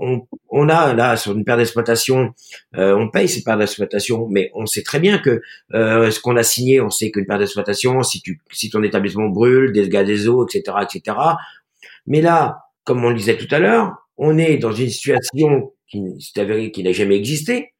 on, 0.50 0.68
a 0.70 0.94
là 0.94 1.18
sur 1.18 1.36
une 1.36 1.44
paire 1.44 1.58
d'exploitation, 1.58 2.32
euh, 2.78 2.96
on 2.96 3.10
paye 3.10 3.28
ces 3.28 3.42
paires 3.42 3.58
d'exploitation, 3.58 4.26
mais 4.30 4.50
on 4.54 4.64
sait 4.64 4.82
très 4.82 4.98
bien 4.98 5.18
que 5.18 5.42
euh, 5.74 6.10
ce 6.10 6.20
qu'on 6.20 6.38
a 6.38 6.42
signé, 6.42 6.80
on 6.80 6.88
sait 6.88 7.10
qu'une 7.10 7.26
paire 7.26 7.38
d'exploitation, 7.38 8.02
si 8.02 8.22
tu, 8.22 8.40
si 8.50 8.70
ton 8.70 8.82
établissement 8.82 9.28
brûle, 9.28 9.72
des 9.72 9.86
gaz 9.90 10.06
des 10.06 10.26
eaux, 10.26 10.46
etc., 10.46 10.78
etc. 10.80 11.18
Mais 12.06 12.22
là, 12.22 12.60
comme 12.84 13.04
on 13.04 13.10
le 13.10 13.14
disait 13.14 13.36
tout 13.36 13.54
à 13.54 13.58
l'heure, 13.58 13.94
on 14.16 14.38
est 14.38 14.56
dans 14.56 14.72
une 14.72 14.88
situation 14.88 15.74
qui 15.86 16.02
s'est 16.18 16.40
avérée 16.40 16.70
qui 16.70 16.82
n'a 16.82 16.92
jamais 16.92 17.16
existé. 17.16 17.74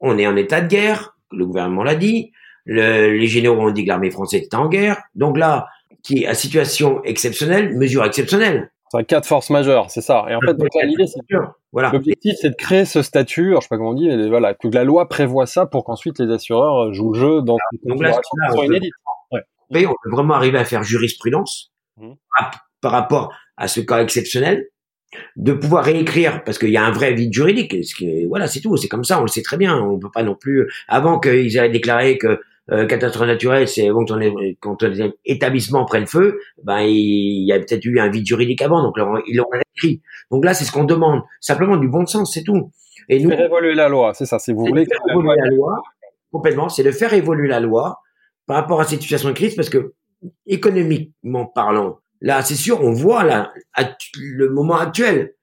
On 0.00 0.16
est 0.16 0.26
en 0.26 0.36
état 0.36 0.62
de 0.62 0.68
guerre, 0.68 1.14
le 1.30 1.44
gouvernement 1.44 1.84
l'a 1.84 1.94
dit. 1.94 2.32
les 2.64 3.26
généraux 3.26 3.60
ont 3.60 3.70
dit 3.70 3.82
que 3.82 3.88
l'armée 3.88 4.10
française 4.10 4.44
était 4.44 4.56
en 4.56 4.70
guerre. 4.70 5.02
Donc 5.14 5.36
là, 5.36 5.66
qui 6.02 6.22
est 6.22 6.26
à 6.26 6.32
situation 6.32 7.04
exceptionnelle, 7.04 7.76
mesure 7.76 8.02
exceptionnelle. 8.02 8.70
C'est 8.94 9.00
un 9.00 9.04
cas 9.04 9.20
de 9.20 9.26
force 9.26 9.50
majeure, 9.50 9.90
c'est 9.90 10.00
ça. 10.00 10.24
Et 10.28 10.36
en 10.36 10.40
fait, 10.40 10.56
l'idée, 10.84 11.06
c'est 11.06 11.20
voilà. 11.72 11.90
L'objectif, 11.90 12.36
c'est 12.40 12.50
de 12.50 12.54
créer 12.54 12.84
ce 12.84 13.02
statut. 13.02 13.48
Alors, 13.48 13.60
je 13.60 13.64
sais 13.64 13.68
pas 13.68 13.76
comment 13.76 13.90
on 13.90 13.94
dit, 13.94 14.06
mais 14.06 14.28
voilà, 14.28 14.54
que 14.54 14.68
la 14.68 14.84
loi 14.84 15.08
prévoit 15.08 15.46
ça 15.46 15.66
pour 15.66 15.82
qu'ensuite 15.82 16.20
les 16.20 16.32
assureurs 16.32 16.94
jouent 16.94 17.12
le 17.12 17.18
jeu 17.18 17.42
dans 17.42 17.56
ces 17.72 17.88
donc 17.88 18.00
là, 18.00 18.12
on, 18.52 18.66
peut, 18.68 19.86
on 19.86 19.94
peut 20.04 20.10
vraiment 20.10 20.34
arriver 20.34 20.58
à 20.58 20.64
faire 20.64 20.84
jurisprudence 20.84 21.72
mmh. 21.96 22.12
par 22.80 22.92
rapport 22.92 23.34
à 23.56 23.66
ce 23.66 23.80
cas 23.80 24.00
exceptionnel 24.00 24.68
de 25.36 25.52
pouvoir 25.52 25.84
réécrire 25.84 26.44
parce 26.44 26.58
qu'il 26.58 26.70
y 26.70 26.76
a 26.76 26.84
un 26.84 26.92
vrai 26.92 27.14
vide 27.14 27.32
juridique. 27.32 27.74
voilà, 28.28 28.46
c'est 28.46 28.60
tout. 28.60 28.76
C'est 28.76 28.88
comme 28.88 29.04
ça. 29.04 29.18
On 29.18 29.22
le 29.22 29.28
sait 29.28 29.42
très 29.42 29.56
bien. 29.56 29.76
On 29.76 29.98
peut 29.98 30.10
pas 30.12 30.22
non 30.22 30.36
plus. 30.36 30.70
Avant 30.86 31.18
qu'ils 31.18 31.56
aient 31.56 31.68
déclaré 31.68 32.18
que 32.18 32.40
euh, 32.70 32.86
catastrophe 32.86 33.26
naturelle, 33.26 33.68
c'est 33.68 33.88
quand, 33.88 34.10
on 34.10 34.20
est, 34.20 34.56
quand 34.60 34.82
les 34.82 35.12
établissements 35.24 35.84
prennent 35.84 36.06
feu, 36.06 36.38
ben 36.62 36.80
il 36.80 37.46
y 37.46 37.52
a 37.52 37.58
peut-être 37.58 37.84
eu 37.84 37.98
un 37.98 38.08
vide 38.08 38.26
juridique 38.26 38.62
avant, 38.62 38.82
donc 38.82 38.94
ils 39.26 39.36
l'ont 39.36 39.48
réécrit. 39.50 40.02
Donc 40.30 40.44
là, 40.44 40.54
c'est 40.54 40.64
ce 40.64 40.72
qu'on 40.72 40.84
demande. 40.84 41.22
Simplement 41.40 41.76
du 41.76 41.88
bon 41.88 42.06
sens, 42.06 42.32
c'est 42.32 42.42
tout. 42.42 42.70
Et 43.08 43.22
nous, 43.22 43.30
faire 43.30 43.46
évoluer 43.46 43.74
la 43.74 43.88
loi, 43.88 44.14
c'est 44.14 44.26
ça. 44.26 44.38
Si 44.38 44.52
vous 44.52 44.64
voulez 44.64 44.86
faire 44.86 45.00
évoluer 45.10 45.36
la 45.36 45.50
loi, 45.50 45.82
complètement, 46.32 46.68
c'est 46.68 46.84
de 46.84 46.90
faire 46.90 47.12
évoluer 47.12 47.48
la 47.48 47.60
loi 47.60 48.00
par 48.46 48.56
rapport 48.56 48.80
à 48.80 48.84
cette 48.84 49.02
situation 49.02 49.28
de 49.28 49.34
crise, 49.34 49.54
parce 49.54 49.68
que 49.68 49.92
économiquement 50.46 51.44
parlant, 51.46 51.98
Là, 52.24 52.40
c'est 52.40 52.54
sûr, 52.54 52.82
on 52.82 52.92
voit 52.92 53.22
là, 53.22 53.52
le 54.16 54.48
moment 54.48 54.76
actuel. 54.78 55.34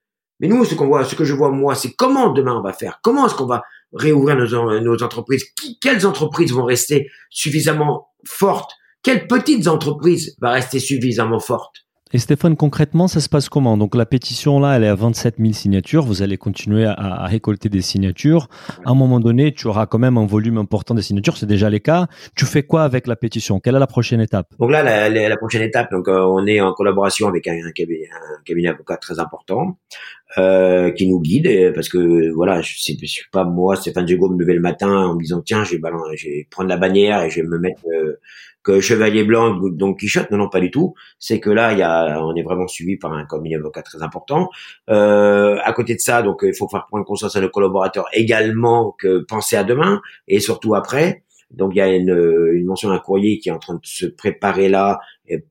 Mais 0.42 0.48
nous, 0.48 0.66
ce 0.66 0.74
qu'on 0.74 0.88
voit, 0.88 1.06
ce 1.06 1.16
que 1.16 1.24
je 1.24 1.34
vois 1.34 1.52
moi, 1.52 1.76
c'est 1.76 1.94
comment 1.94 2.34
demain 2.34 2.56
on 2.58 2.64
va 2.64 2.74
faire. 2.74 3.00
Comment 3.04 3.28
est-ce 3.28 3.36
qu'on 3.36 3.46
va 3.46 3.62
réouvrir 3.94 4.36
nos, 4.36 4.82
nos 4.82 5.04
entreprises? 5.04 5.46
Quelles 5.80 6.06
entreprises 6.08 6.52
vont 6.52 6.66
rester 6.66 7.10
suffisamment 7.30 8.08
fortes? 8.26 8.72
Quelles 9.04 9.28
petites 9.28 9.68
entreprises 9.68 10.36
vont 10.42 10.52
rester 10.52 10.80
suffisamment 10.80 11.40
fortes? 11.40 11.86
Et 12.14 12.18
Stéphane, 12.18 12.58
concrètement, 12.58 13.08
ça 13.08 13.22
se 13.22 13.30
passe 13.30 13.48
comment? 13.48 13.78
Donc 13.78 13.96
la 13.96 14.06
pétition 14.06 14.60
là, 14.60 14.76
elle 14.76 14.84
est 14.84 14.90
à 14.90 14.96
27 14.96 15.36
000 15.40 15.54
signatures. 15.54 16.04
Vous 16.04 16.22
allez 16.22 16.38
continuer 16.38 16.86
à, 16.86 17.26
récolter 17.26 17.70
des 17.70 17.82
signatures. 17.82 18.50
À 18.86 18.92
un 18.92 18.96
moment 18.96 19.22
donné, 19.22 19.54
tu 19.54 19.68
auras 19.68 19.86
quand 19.86 19.98
même 19.98 20.18
un 20.18 20.26
volume 20.26 20.58
important 20.58 20.94
de 20.94 21.00
signatures. 21.00 21.38
C'est 21.38 21.46
déjà 21.46 21.70
les 21.70 21.80
cas. 21.80 22.08
Tu 22.36 22.46
fais 22.46 22.64
quoi 22.64 22.84
avec 22.84 23.08
la 23.08 23.16
pétition? 23.16 23.62
Quelle 23.62 23.76
est 23.76 23.80
la 23.80 23.88
prochaine 23.88 24.20
étape? 24.20 24.48
Donc 24.60 24.72
là, 24.72 24.84
la, 25.10 25.38
prochaine 25.38 25.62
étape, 25.62 25.90
donc 25.90 26.10
euh, 26.10 26.20
on 26.20 26.46
est 26.46 26.60
en 26.60 26.74
collaboration 26.74 27.30
avec 27.30 27.48
un, 27.48 27.58
cabinet, 27.74 28.10
un 28.12 28.44
cabinet 28.44 28.68
avocat 28.68 28.98
très 28.98 29.20
important. 29.20 29.78
Euh, 30.38 30.92
qui 30.92 31.10
nous 31.10 31.20
guide 31.20 31.74
parce 31.76 31.90
que 31.90 32.32
voilà 32.32 32.62
je 32.62 32.80
sais 32.80 32.96
suis 33.06 33.24
pas 33.34 33.44
moi 33.44 33.76
Stéphane 33.76 34.06
Diego 34.06 34.30
me 34.30 34.40
lever 34.40 34.54
le 34.54 34.62
matin 34.62 35.08
en 35.08 35.16
me 35.16 35.20
disant 35.20 35.42
tiens 35.42 35.66
je 35.66 35.76
vais, 35.76 36.48
prendre 36.50 36.70
la 36.70 36.78
bannière 36.78 37.24
et 37.24 37.30
je 37.30 37.42
vais 37.42 37.48
me 37.48 37.58
mettre 37.58 37.82
euh, 37.94 38.18
que 38.64 38.80
chevalier 38.80 39.26
blanc 39.26 39.60
donc 39.72 40.00
Quichotte. 40.00 40.32
Non 40.32 40.38
non 40.38 40.48
pas 40.48 40.62
du 40.62 40.72
tout. 40.72 40.94
C'est 41.20 41.42
que 41.42 41.50
là 41.50 41.74
il 41.74 41.80
y 41.80 41.82
a 41.82 42.24
on 42.24 42.34
est 42.36 42.44
vraiment 42.44 42.68
suivi 42.68 42.96
par 42.96 43.12
un 43.12 43.26
cabinet 43.26 43.56
avocat 43.56 43.82
très 43.82 44.02
important. 44.02 44.50
Euh, 44.90 45.58
à 45.64 45.74
côté 45.74 45.96
de 45.96 46.00
ça 46.00 46.22
donc 46.22 46.42
il 46.44 46.56
faut 46.56 46.70
faire 46.70 46.86
prendre 46.88 47.04
conscience 47.04 47.36
à 47.36 47.42
nos 47.42 47.50
collaborateurs 47.50 48.06
également 48.14 48.96
que 48.98 49.26
penser 49.28 49.58
à 49.58 49.66
demain 49.66 50.02
et 50.30 50.40
surtout 50.40 50.76
après. 50.76 51.24
Donc 51.50 51.74
il 51.76 51.80
y 51.80 51.82
a 51.82 51.94
une, 51.94 52.52
une 52.54 52.66
mention 52.66 52.88
d'un 52.88 53.00
courrier 53.00 53.40
qui 53.40 53.50
est 53.50 53.52
en 53.52 53.60
train 53.60 53.74
de 53.76 53.82
se 53.84 54.06
préparer 54.06 54.70
là 54.70 55.02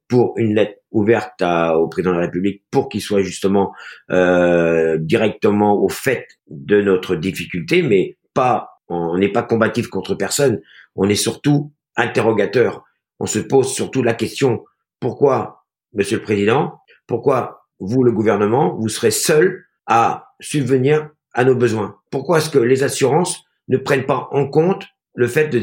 pour 0.09 0.33
une 0.39 0.55
lettre 0.55 0.80
ouverte 0.91 1.43
au 1.43 1.89
président 1.89 2.13
de 2.13 2.17
la 2.17 2.27
République 2.27 2.65
pour 2.71 2.89
qu'il 2.89 3.01
soit 3.01 3.23
justement 3.23 3.73
euh, 4.11 4.99
directement 4.99 5.81
au 5.83 5.89
fait 5.89 6.27
de 6.49 6.81
notre 6.81 7.17
difficulté, 7.17 7.83
mais 7.83 8.17
pas 8.35 8.71
on 8.91 9.17
n'est 9.17 9.33
pas 9.33 9.45
combatif 9.45 9.87
contre 9.87 10.15
personne, 10.15 10.61
on 10.97 11.09
est 11.09 11.15
surtout 11.15 11.73
interrogateur. 11.97 12.85
On 13.21 13.27
se 13.27 13.39
pose 13.39 13.73
surtout 13.73 14.03
la 14.03 14.15
question 14.15 14.65
pourquoi, 14.99 15.65
Monsieur 15.95 16.19
le 16.19 16.23
Président, 16.23 16.81
pourquoi 17.07 17.67
vous, 17.79 18.03
le 18.03 18.13
gouvernement, 18.13 18.77
vous 18.79 18.89
serez 18.89 19.11
seul 19.11 19.65
à 19.87 20.35
subvenir 20.41 21.09
à 21.33 21.45
nos 21.45 21.55
besoins? 21.55 21.97
Pourquoi 22.11 22.39
est-ce 22.39 22.51
que 22.51 22.59
les 22.59 22.83
assurances 22.83 23.45
ne 23.69 23.77
prennent 23.77 24.07
pas 24.07 24.29
en 24.33 24.47
compte 24.47 24.85
le 25.15 25.27
fait 25.27 25.49
de 25.49 25.61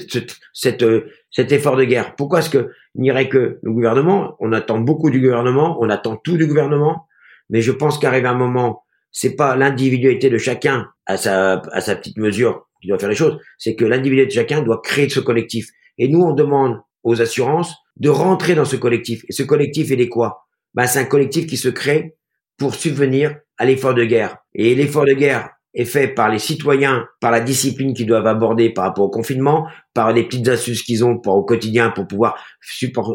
cette, 0.53 0.83
euh, 0.83 1.09
cet 1.31 1.51
effort 1.51 1.75
de 1.75 1.83
guerre. 1.83 2.15
Pourquoi 2.15 2.39
est-ce 2.39 2.49
que 2.49 2.71
n'irait 2.95 3.29
que 3.29 3.59
le 3.61 3.71
gouvernement? 3.71 4.35
On 4.39 4.51
attend 4.51 4.79
beaucoup 4.79 5.09
du 5.09 5.21
gouvernement, 5.21 5.77
on 5.81 5.89
attend 5.89 6.17
tout 6.17 6.37
du 6.37 6.47
gouvernement, 6.47 7.07
mais 7.49 7.61
je 7.61 7.71
pense 7.71 7.97
qu'arrive 7.97 8.25
un 8.25 8.33
moment, 8.33 8.83
c'est 9.11 9.35
pas 9.35 9.55
l'individualité 9.55 10.29
de 10.29 10.37
chacun 10.37 10.87
à 11.05 11.17
sa, 11.17 11.61
à 11.71 11.81
sa 11.81 11.95
petite 11.95 12.17
mesure 12.17 12.67
qui 12.81 12.87
doit 12.87 12.99
faire 12.99 13.09
les 13.09 13.15
choses, 13.15 13.39
c'est 13.57 13.75
que 13.75 13.85
l'individualité 13.85 14.35
de 14.35 14.41
chacun 14.41 14.61
doit 14.61 14.81
créer 14.83 15.09
ce 15.09 15.19
collectif. 15.19 15.69
Et 15.97 16.07
nous, 16.07 16.21
on 16.21 16.33
demande 16.33 16.79
aux 17.03 17.21
assurances 17.21 17.75
de 17.95 18.09
rentrer 18.09 18.53
dans 18.53 18.65
ce 18.65 18.75
collectif. 18.75 19.23
Et 19.29 19.31
ce 19.31 19.43
collectif, 19.43 19.89
il 19.89 20.01
est 20.01 20.09
quoi? 20.09 20.45
Ben, 20.73 20.85
C'est 20.85 20.99
un 20.99 21.05
collectif 21.05 21.47
qui 21.47 21.57
se 21.57 21.69
crée 21.69 22.15
pour 22.57 22.75
subvenir 22.75 23.35
à 23.57 23.65
l'effort 23.65 23.93
de 23.93 24.03
guerre. 24.03 24.37
Et 24.53 24.75
l'effort 24.75 25.05
de 25.05 25.13
guerre, 25.13 25.49
est 25.73 25.85
fait 25.85 26.07
par 26.07 26.29
les 26.29 26.39
citoyens, 26.39 27.07
par 27.19 27.31
la 27.31 27.39
discipline 27.39 27.93
qu'ils 27.93 28.07
doivent 28.07 28.27
aborder 28.27 28.69
par 28.71 28.85
rapport 28.85 29.05
au 29.05 29.09
confinement, 29.09 29.67
par 29.93 30.11
les 30.11 30.23
petites 30.23 30.47
astuces 30.47 30.81
qu'ils 30.81 31.05
ont 31.05 31.21
au 31.25 31.43
quotidien 31.43 31.91
pour 31.91 32.07
pouvoir 32.07 32.37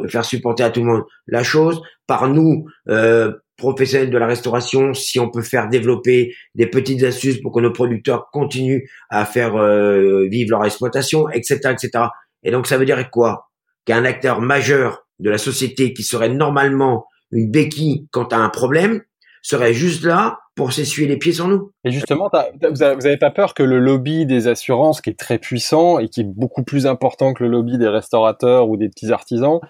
faire 0.08 0.24
supporter 0.24 0.62
à 0.62 0.70
tout 0.70 0.80
le 0.80 0.86
monde 0.86 1.02
la 1.26 1.42
chose, 1.42 1.82
par 2.06 2.28
nous, 2.28 2.66
euh, 2.88 3.32
professionnels 3.56 4.10
de 4.10 4.18
la 4.18 4.26
restauration, 4.26 4.92
si 4.94 5.18
on 5.20 5.30
peut 5.30 5.42
faire 5.42 5.68
développer 5.68 6.34
des 6.54 6.66
petites 6.66 7.02
astuces 7.04 7.40
pour 7.40 7.52
que 7.52 7.60
nos 7.60 7.72
producteurs 7.72 8.28
continuent 8.32 8.82
à 9.10 9.24
faire 9.24 9.56
euh, 9.56 10.26
vivre 10.28 10.50
leur 10.50 10.64
exploitation, 10.64 11.28
etc., 11.30 11.60
etc. 11.70 11.90
Et 12.42 12.50
donc 12.50 12.66
ça 12.66 12.76
veut 12.76 12.84
dire 12.84 13.10
quoi? 13.10 13.50
Qu'un 13.84 14.04
acteur 14.04 14.40
majeur 14.40 15.06
de 15.18 15.30
la 15.30 15.38
société 15.38 15.92
qui 15.92 16.02
serait 16.02 16.28
normalement 16.28 17.06
une 17.30 17.50
béquille 17.50 18.08
quant 18.10 18.24
à 18.24 18.36
un 18.36 18.48
problème 18.48 19.00
serait 19.42 19.74
juste 19.74 20.04
là 20.04 20.38
pour 20.54 20.72
s'essuyer 20.72 21.08
les 21.08 21.16
pieds 21.16 21.32
sur 21.32 21.48
nous. 21.48 21.72
Et 21.84 21.90
justement, 21.90 22.30
vous 22.60 22.76
n'avez 22.76 23.16
pas 23.16 23.30
peur 23.30 23.54
que 23.54 23.62
le 23.62 23.78
lobby 23.78 24.26
des 24.26 24.48
assurances, 24.48 25.00
qui 25.00 25.10
est 25.10 25.18
très 25.18 25.38
puissant 25.38 25.98
et 25.98 26.08
qui 26.08 26.20
est 26.20 26.26
beaucoup 26.26 26.62
plus 26.62 26.86
important 26.86 27.32
que 27.32 27.42
le 27.42 27.50
lobby 27.50 27.78
des 27.78 27.88
restaurateurs 27.88 28.68
ou 28.68 28.76
des 28.76 28.88
petits 28.88 29.12
artisans, 29.12 29.60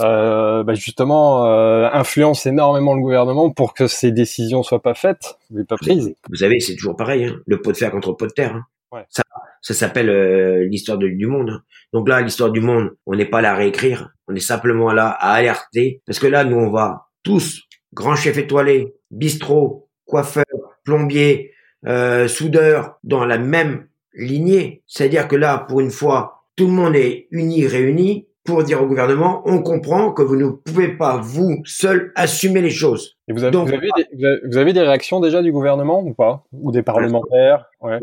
euh, 0.00 0.64
bah 0.64 0.74
justement 0.74 1.46
euh, 1.46 1.88
influence 1.92 2.46
énormément 2.46 2.94
le 2.94 3.00
gouvernement 3.00 3.50
pour 3.50 3.74
que 3.74 3.86
ces 3.86 4.10
décisions 4.10 4.64
soient 4.64 4.82
pas 4.82 4.94
faites, 4.94 5.38
mais 5.50 5.64
pas 5.64 5.76
prises. 5.76 6.14
Vous 6.28 6.36
savez, 6.36 6.58
c'est 6.58 6.74
toujours 6.74 6.96
pareil, 6.96 7.26
hein, 7.26 7.36
le 7.46 7.60
pot 7.60 7.70
de 7.70 7.76
fer 7.76 7.90
contre 7.90 8.10
le 8.10 8.16
pot 8.16 8.26
de 8.26 8.32
terre. 8.32 8.56
Hein. 8.56 8.64
Ouais. 8.90 9.04
Ça, 9.08 9.22
ça 9.60 9.74
s'appelle 9.74 10.10
euh, 10.10 10.66
l'histoire 10.68 10.98
du 10.98 11.26
monde. 11.26 11.50
Hein. 11.50 11.62
Donc 11.92 12.08
là, 12.08 12.20
l'histoire 12.22 12.50
du 12.50 12.60
monde, 12.60 12.90
on 13.06 13.14
n'est 13.14 13.24
pas 13.24 13.40
là 13.40 13.52
à 13.52 13.56
réécrire, 13.56 14.10
on 14.26 14.34
est 14.34 14.40
simplement 14.40 14.92
là 14.92 15.08
à 15.08 15.32
alerter, 15.34 16.02
parce 16.06 16.18
que 16.18 16.26
là, 16.26 16.44
nous, 16.44 16.56
on 16.56 16.70
va 16.70 17.06
tous, 17.22 17.62
grands 17.92 18.16
chefs 18.16 18.36
étoilés, 18.36 18.94
bistrot, 19.10 19.83
coiffeur, 20.06 20.44
plombier, 20.84 21.52
euh, 21.86 22.28
soudeur 22.28 22.98
dans 23.04 23.24
la 23.24 23.38
même 23.38 23.86
lignée. 24.14 24.82
C'est-à-dire 24.86 25.28
que 25.28 25.36
là, 25.36 25.58
pour 25.58 25.80
une 25.80 25.90
fois, 25.90 26.44
tout 26.56 26.66
le 26.66 26.72
monde 26.72 26.96
est 26.96 27.28
uni, 27.30 27.66
réuni 27.66 28.26
pour 28.44 28.62
dire 28.62 28.82
au 28.82 28.86
gouvernement, 28.86 29.42
on 29.46 29.62
comprend 29.62 30.12
que 30.12 30.22
vous 30.22 30.36
ne 30.36 30.48
pouvez 30.48 30.88
pas, 30.88 31.16
vous, 31.16 31.62
seul, 31.64 32.12
assumer 32.14 32.60
les 32.60 32.70
choses. 32.70 33.16
Et 33.26 33.32
vous 33.32 33.42
avez, 33.42 33.56
vous, 33.56 33.68
avez 33.68 33.88
des, 33.96 34.40
vous 34.46 34.56
avez, 34.58 34.72
des, 34.74 34.82
réactions 34.82 35.18
déjà 35.20 35.42
du 35.42 35.50
gouvernement 35.50 36.02
ou 36.02 36.12
pas? 36.12 36.44
Ou 36.52 36.70
des 36.70 36.82
parlementaires? 36.82 37.64
Ouais. 37.80 37.98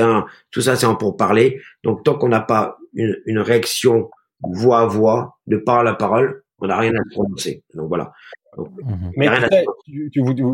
un, 0.00 0.26
Tout 0.50 0.60
ça, 0.60 0.74
c'est 0.74 0.86
pour 0.98 1.16
parler. 1.16 1.60
Donc, 1.84 2.02
tant 2.02 2.14
qu'on 2.14 2.28
n'a 2.28 2.40
pas 2.40 2.78
une, 2.94 3.16
une, 3.26 3.38
réaction 3.38 4.10
voix 4.42 4.80
à 4.80 4.86
voix, 4.86 5.36
de 5.46 5.56
parole 5.56 5.86
à 5.86 5.94
parole, 5.94 6.42
on 6.58 6.66
n'a 6.66 6.78
rien 6.78 6.92
à 6.92 7.02
prononcer. 7.14 7.62
Donc, 7.74 7.86
voilà. 7.86 8.12
Mhm. 8.58 9.12
Mais 9.16 9.28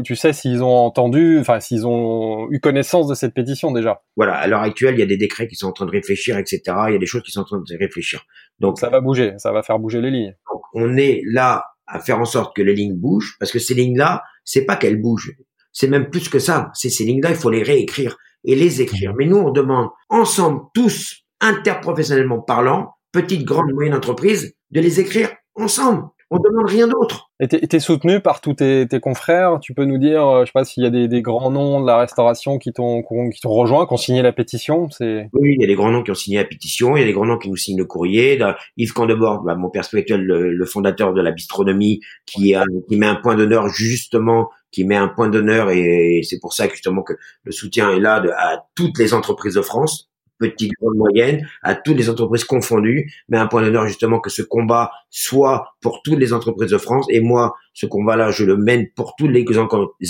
tu 0.05 0.17
sais, 0.17 0.33
s'ils 0.33 0.63
ont 0.63 0.77
entendu, 0.77 1.39
enfin 1.39 1.61
s'ils 1.61 1.87
ont 1.87 2.49
eu 2.51 2.61
connaissance 2.61 3.07
de 3.09 3.15
cette 3.15 3.35
pétition 3.35 3.73
déjà. 3.73 4.03
Voilà, 4.17 4.35
à 4.35 4.47
l'heure 4.47 4.63
actuelle, 4.63 4.95
il 4.95 5.01
y 5.01 5.03
a 5.03 5.07
des 5.07 5.17
décrets 5.17 5.49
qui 5.49 5.57
sont 5.57 5.69
en 5.69 5.73
train 5.73 5.87
de 5.87 5.91
réfléchir, 5.91 6.39
etc. 6.39 6.61
Il 6.89 6.93
y 6.93 6.97
a 6.97 6.99
des 6.99 7.07
choses 7.07 7.23
qui 7.23 7.31
sont 7.31 7.41
en 7.41 7.45
train 7.45 7.59
de 7.59 7.79
réfléchir. 7.79 8.25
Donc 8.61 8.79
ça 8.79 8.89
va 8.89 9.01
bouger, 9.01 9.35
ça 9.39 9.53
va 9.53 9.63
faire 9.63 9.79
bouger 9.79 10.01
les 10.01 10.11
lignes. 10.11 10.35
on 10.75 10.97
est 10.97 11.23
là 11.27 11.65
à 11.87 12.01
faire 12.01 12.19
en 12.19 12.25
sorte 12.25 12.57
que 12.57 12.63
les 12.63 12.75
lignes 12.75 12.97
bougent, 12.97 13.37
parce 13.39 13.53
que 13.53 13.59
ces 13.59 13.75
lignes-là, 13.75 14.23
c'est 14.45 14.65
pas 14.65 14.77
qu'elles 14.77 15.01
bougent, 15.01 15.33
c'est 15.73 15.89
même 15.89 16.11
plus 16.11 16.29
que 16.29 16.39
ça. 16.39 16.71
C'est 16.75 16.91
ces 16.91 17.05
lignes-là, 17.05 17.31
il 17.31 17.37
faut 17.37 17.51
les 17.51 17.63
réécrire 17.63 18.17
et 18.45 18.55
les 18.55 18.81
écrire. 18.83 19.11
Mhm. 19.11 19.17
Mais 19.19 19.27
nous, 19.27 19.37
on 19.37 19.51
demande 19.51 19.89
ensemble, 20.09 20.63
tous, 20.75 21.25
interprofessionnellement 21.41 22.41
parlant, 22.41 22.95
petites, 23.13 23.45
grandes, 23.45 23.73
moyennes 23.73 23.95
entreprises, 23.95 24.55
de 24.71 24.81
les 24.81 25.01
écrire 25.01 25.31
ensemble. 25.55 26.05
On 26.35 26.39
demande 26.39 26.67
rien 26.67 26.89
d'autre. 26.89 27.31
Et 27.41 27.47
t'es 27.47 27.79
soutenu 27.79 28.21
par 28.21 28.41
tous 28.41 28.55
tes, 28.55 28.87
confrères? 29.03 29.59
Tu 29.61 29.75
peux 29.75 29.85
nous 29.85 29.99
dire, 29.99 30.27
euh, 30.27 30.41
je 30.43 30.47
sais 30.47 30.53
pas 30.53 30.65
s'il 30.65 30.83
y 30.83 30.87
a 30.87 30.91
des, 30.91 31.21
grands 31.21 31.51
noms 31.51 31.83
de 31.83 31.87
la 31.87 31.99
restauration 31.99 32.57
qui 32.57 32.73
t'ont 32.73 33.03
qui 33.03 33.41
t'ont 33.41 33.51
rejoint, 33.51 33.87
qui 33.87 33.93
ont 33.93 33.99
signé 33.99 34.23
la 34.23 34.33
pétition. 34.33 34.89
C'est? 34.91 35.29
Oui, 35.35 35.57
il 35.59 35.61
y 35.61 35.65
a 35.65 35.67
des 35.67 35.75
grands 35.75 35.91
noms 35.91 36.03
qui 36.03 36.11
ont 36.11 36.15
signé 36.15 36.39
la 36.39 36.47
pétition. 36.47 36.97
Il 36.97 37.01
y 37.01 37.03
a 37.03 37.07
des 37.07 37.13
grands 37.13 37.27
noms 37.27 37.37
qui 37.37 37.51
nous 37.51 37.57
signent 37.57 37.77
le 37.77 37.85
courrier. 37.85 38.41
Yves 38.79 38.95
Candebord, 38.95 39.43
bah, 39.43 39.57
mon 39.57 39.69
père 39.69 39.85
spirituel, 39.85 40.23
le, 40.23 40.65
fondateur 40.65 41.13
de 41.13 41.21
la 41.21 41.33
bistronomie, 41.33 42.01
qui 42.25 42.55
a, 42.55 42.65
qui 42.89 42.97
met 42.97 43.07
un 43.07 43.17
point 43.17 43.35
d'honneur 43.35 43.69
justement 43.69 44.49
qui 44.71 44.85
met 44.85 44.97
un 44.97 45.09
point 45.09 45.29
d'honneur 45.29 45.71
et 45.71 46.23
c'est 46.23 46.41
pour 46.41 46.55
ça 46.55 46.67
justement 46.67 47.03
que 47.03 47.13
le 47.43 47.53
soutien 47.53 47.91
est 47.91 48.01
là 48.01 48.21
de, 48.21 48.31
à 48.31 48.65
toutes 48.75 48.99
les 48.99 49.13
entreprises 49.13 49.55
de 49.55 49.61
France 49.61 50.12
petites, 50.43 50.73
grandes, 50.81 50.97
moyennes, 50.97 51.49
à 51.63 51.75
toutes 51.75 51.97
les 51.97 52.11
entreprises 52.11 52.45
confondues, 52.45 53.13
mais 53.29 53.39
un 53.39 53.47
point 53.47 53.63
d'honneur 53.63 53.87
justement 53.87 54.21
que 54.21 54.31
ce 54.31 54.43
combat 54.43 54.91
soit 55.11 55.75
pour 55.81 56.03
toutes 56.03 56.19
les 56.19 56.33
entreprises 56.33 56.71
de 56.71 56.79
France. 56.79 57.07
Et 57.09 57.21
moi, 57.21 57.55
ce 57.73 57.87
combat-là, 57.87 58.31
je 58.31 58.45
le 58.45 58.57
mène 58.57 58.89
pour 58.95 59.15
toutes 59.17 59.31
les, 59.31 59.45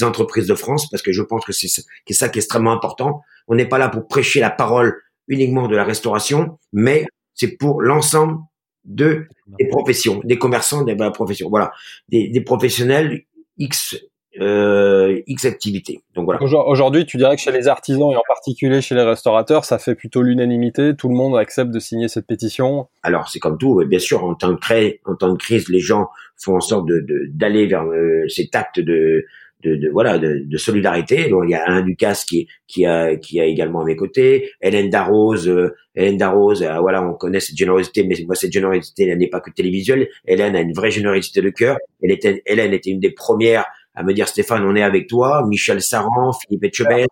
entreprises 0.02 0.46
de 0.46 0.54
France 0.54 0.88
parce 0.90 1.02
que 1.02 1.12
je 1.12 1.22
pense 1.22 1.44
que 1.44 1.52
c'est 1.52 1.68
ça 1.68 2.28
qui 2.28 2.38
est 2.38 2.42
extrêmement 2.42 2.72
important. 2.72 3.20
On 3.48 3.54
n'est 3.54 3.68
pas 3.68 3.78
là 3.78 3.88
pour 3.88 4.06
prêcher 4.06 4.40
la 4.40 4.50
parole 4.50 5.00
uniquement 5.28 5.68
de 5.68 5.76
la 5.76 5.84
restauration, 5.84 6.58
mais 6.72 7.06
c'est 7.34 7.56
pour 7.56 7.82
l'ensemble 7.82 8.38
de 8.84 9.26
des 9.58 9.68
professions, 9.68 10.20
des 10.24 10.38
commerçants, 10.38 10.82
des 10.82 10.96
professions, 11.14 11.48
voilà, 11.48 11.72
des 12.08 12.40
professionnels 12.40 13.22
X 13.58 13.96
euh, 14.40 15.20
X 15.26 15.44
activités. 15.44 16.00
Donc 16.14 16.24
voilà. 16.24 16.40
Aujourd'hui, 16.42 17.04
tu 17.06 17.16
dirais 17.16 17.36
que 17.36 17.42
chez 17.42 17.52
les 17.52 17.68
artisans 17.68 18.10
et 18.12 18.16
en 18.16 18.22
particulier 18.26 18.80
chez 18.80 18.94
les 18.94 19.02
restaurateurs, 19.02 19.64
ça 19.64 19.78
fait 19.78 19.94
plutôt 19.94 20.22
l'unanimité. 20.22 20.94
Tout 20.96 21.08
le 21.08 21.14
monde 21.14 21.36
accepte 21.36 21.70
de 21.70 21.78
signer 21.78 22.08
cette 22.08 22.26
pétition. 22.26 22.88
Alors 23.02 23.28
c'est 23.28 23.38
comme 23.38 23.58
tout, 23.58 23.82
bien 23.86 23.98
sûr. 23.98 24.24
En 24.24 24.34
temps 24.34 24.52
de 24.52 24.56
crise, 24.56 24.94
en 25.04 25.14
temps 25.14 25.32
de 25.32 25.38
crise, 25.38 25.68
les 25.68 25.80
gens 25.80 26.08
font 26.36 26.56
en 26.56 26.60
sorte 26.60 26.86
de 26.86 27.04
d'aller 27.32 27.66
vers 27.66 27.84
euh, 27.84 28.26
cet 28.28 28.54
acte 28.54 28.80
de 28.80 29.24
de, 29.62 29.76
de, 29.76 29.88
voilà 29.90 30.18
de, 30.18 30.42
de, 30.44 30.56
solidarité. 30.56 31.28
Donc 31.28 31.44
il 31.46 31.50
y 31.50 31.54
a 31.54 31.62
Alain 31.62 31.82
Ducasse 31.82 32.24
qui 32.24 32.48
qui 32.66 32.84
a 32.86 33.16
qui 33.16 33.40
a 33.40 33.44
également 33.44 33.80
à 33.80 33.84
mes 33.84 33.96
côtés, 33.96 34.50
Hélène 34.60 34.90
Darroze, 34.90 35.48
euh, 35.48 35.74
Hélène 35.94 36.16
Darroze, 36.16 36.62
euh, 36.62 36.78
voilà 36.80 37.02
on 37.02 37.14
connaît 37.14 37.40
cette 37.40 37.56
générosité, 37.56 38.04
mais 38.04 38.16
moi 38.26 38.34
cette 38.34 38.52
générosité 38.52 39.06
elle 39.06 39.18
n'est 39.18 39.28
pas 39.28 39.40
que 39.40 39.50
télévisuelle. 39.50 40.08
Hélène 40.26 40.56
a 40.56 40.60
une 40.60 40.72
vraie 40.72 40.90
générosité 40.90 41.42
de 41.42 41.50
cœur. 41.50 41.76
Elle 42.02 42.10
était 42.10 42.42
Hélène 42.46 42.72
était 42.72 42.90
une 42.90 43.00
des 43.00 43.12
premières 43.12 43.66
à 43.94 44.02
me 44.02 44.12
dire 44.14 44.28
Stéphane, 44.28 44.64
on 44.64 44.74
est 44.74 44.82
avec 44.82 45.08
toi, 45.08 45.46
Michel 45.46 45.82
Saran, 45.82 46.32
Philippe 46.32 46.64
Etchebest. 46.64 47.08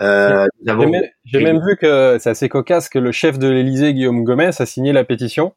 Euh, 0.00 0.46
J'ai 1.24 1.40
même, 1.40 1.60
vu 1.66 1.76
que 1.76 2.16
c'est 2.20 2.30
assez 2.30 2.48
cocasse 2.48 2.88
que 2.88 2.98
le 2.98 3.12
chef 3.12 3.38
de 3.38 3.48
l'Élysée, 3.48 3.94
Guillaume 3.94 4.24
Gomez, 4.24 4.50
a 4.58 4.66
signé 4.66 4.92
la 4.92 5.04
pétition. 5.04 5.54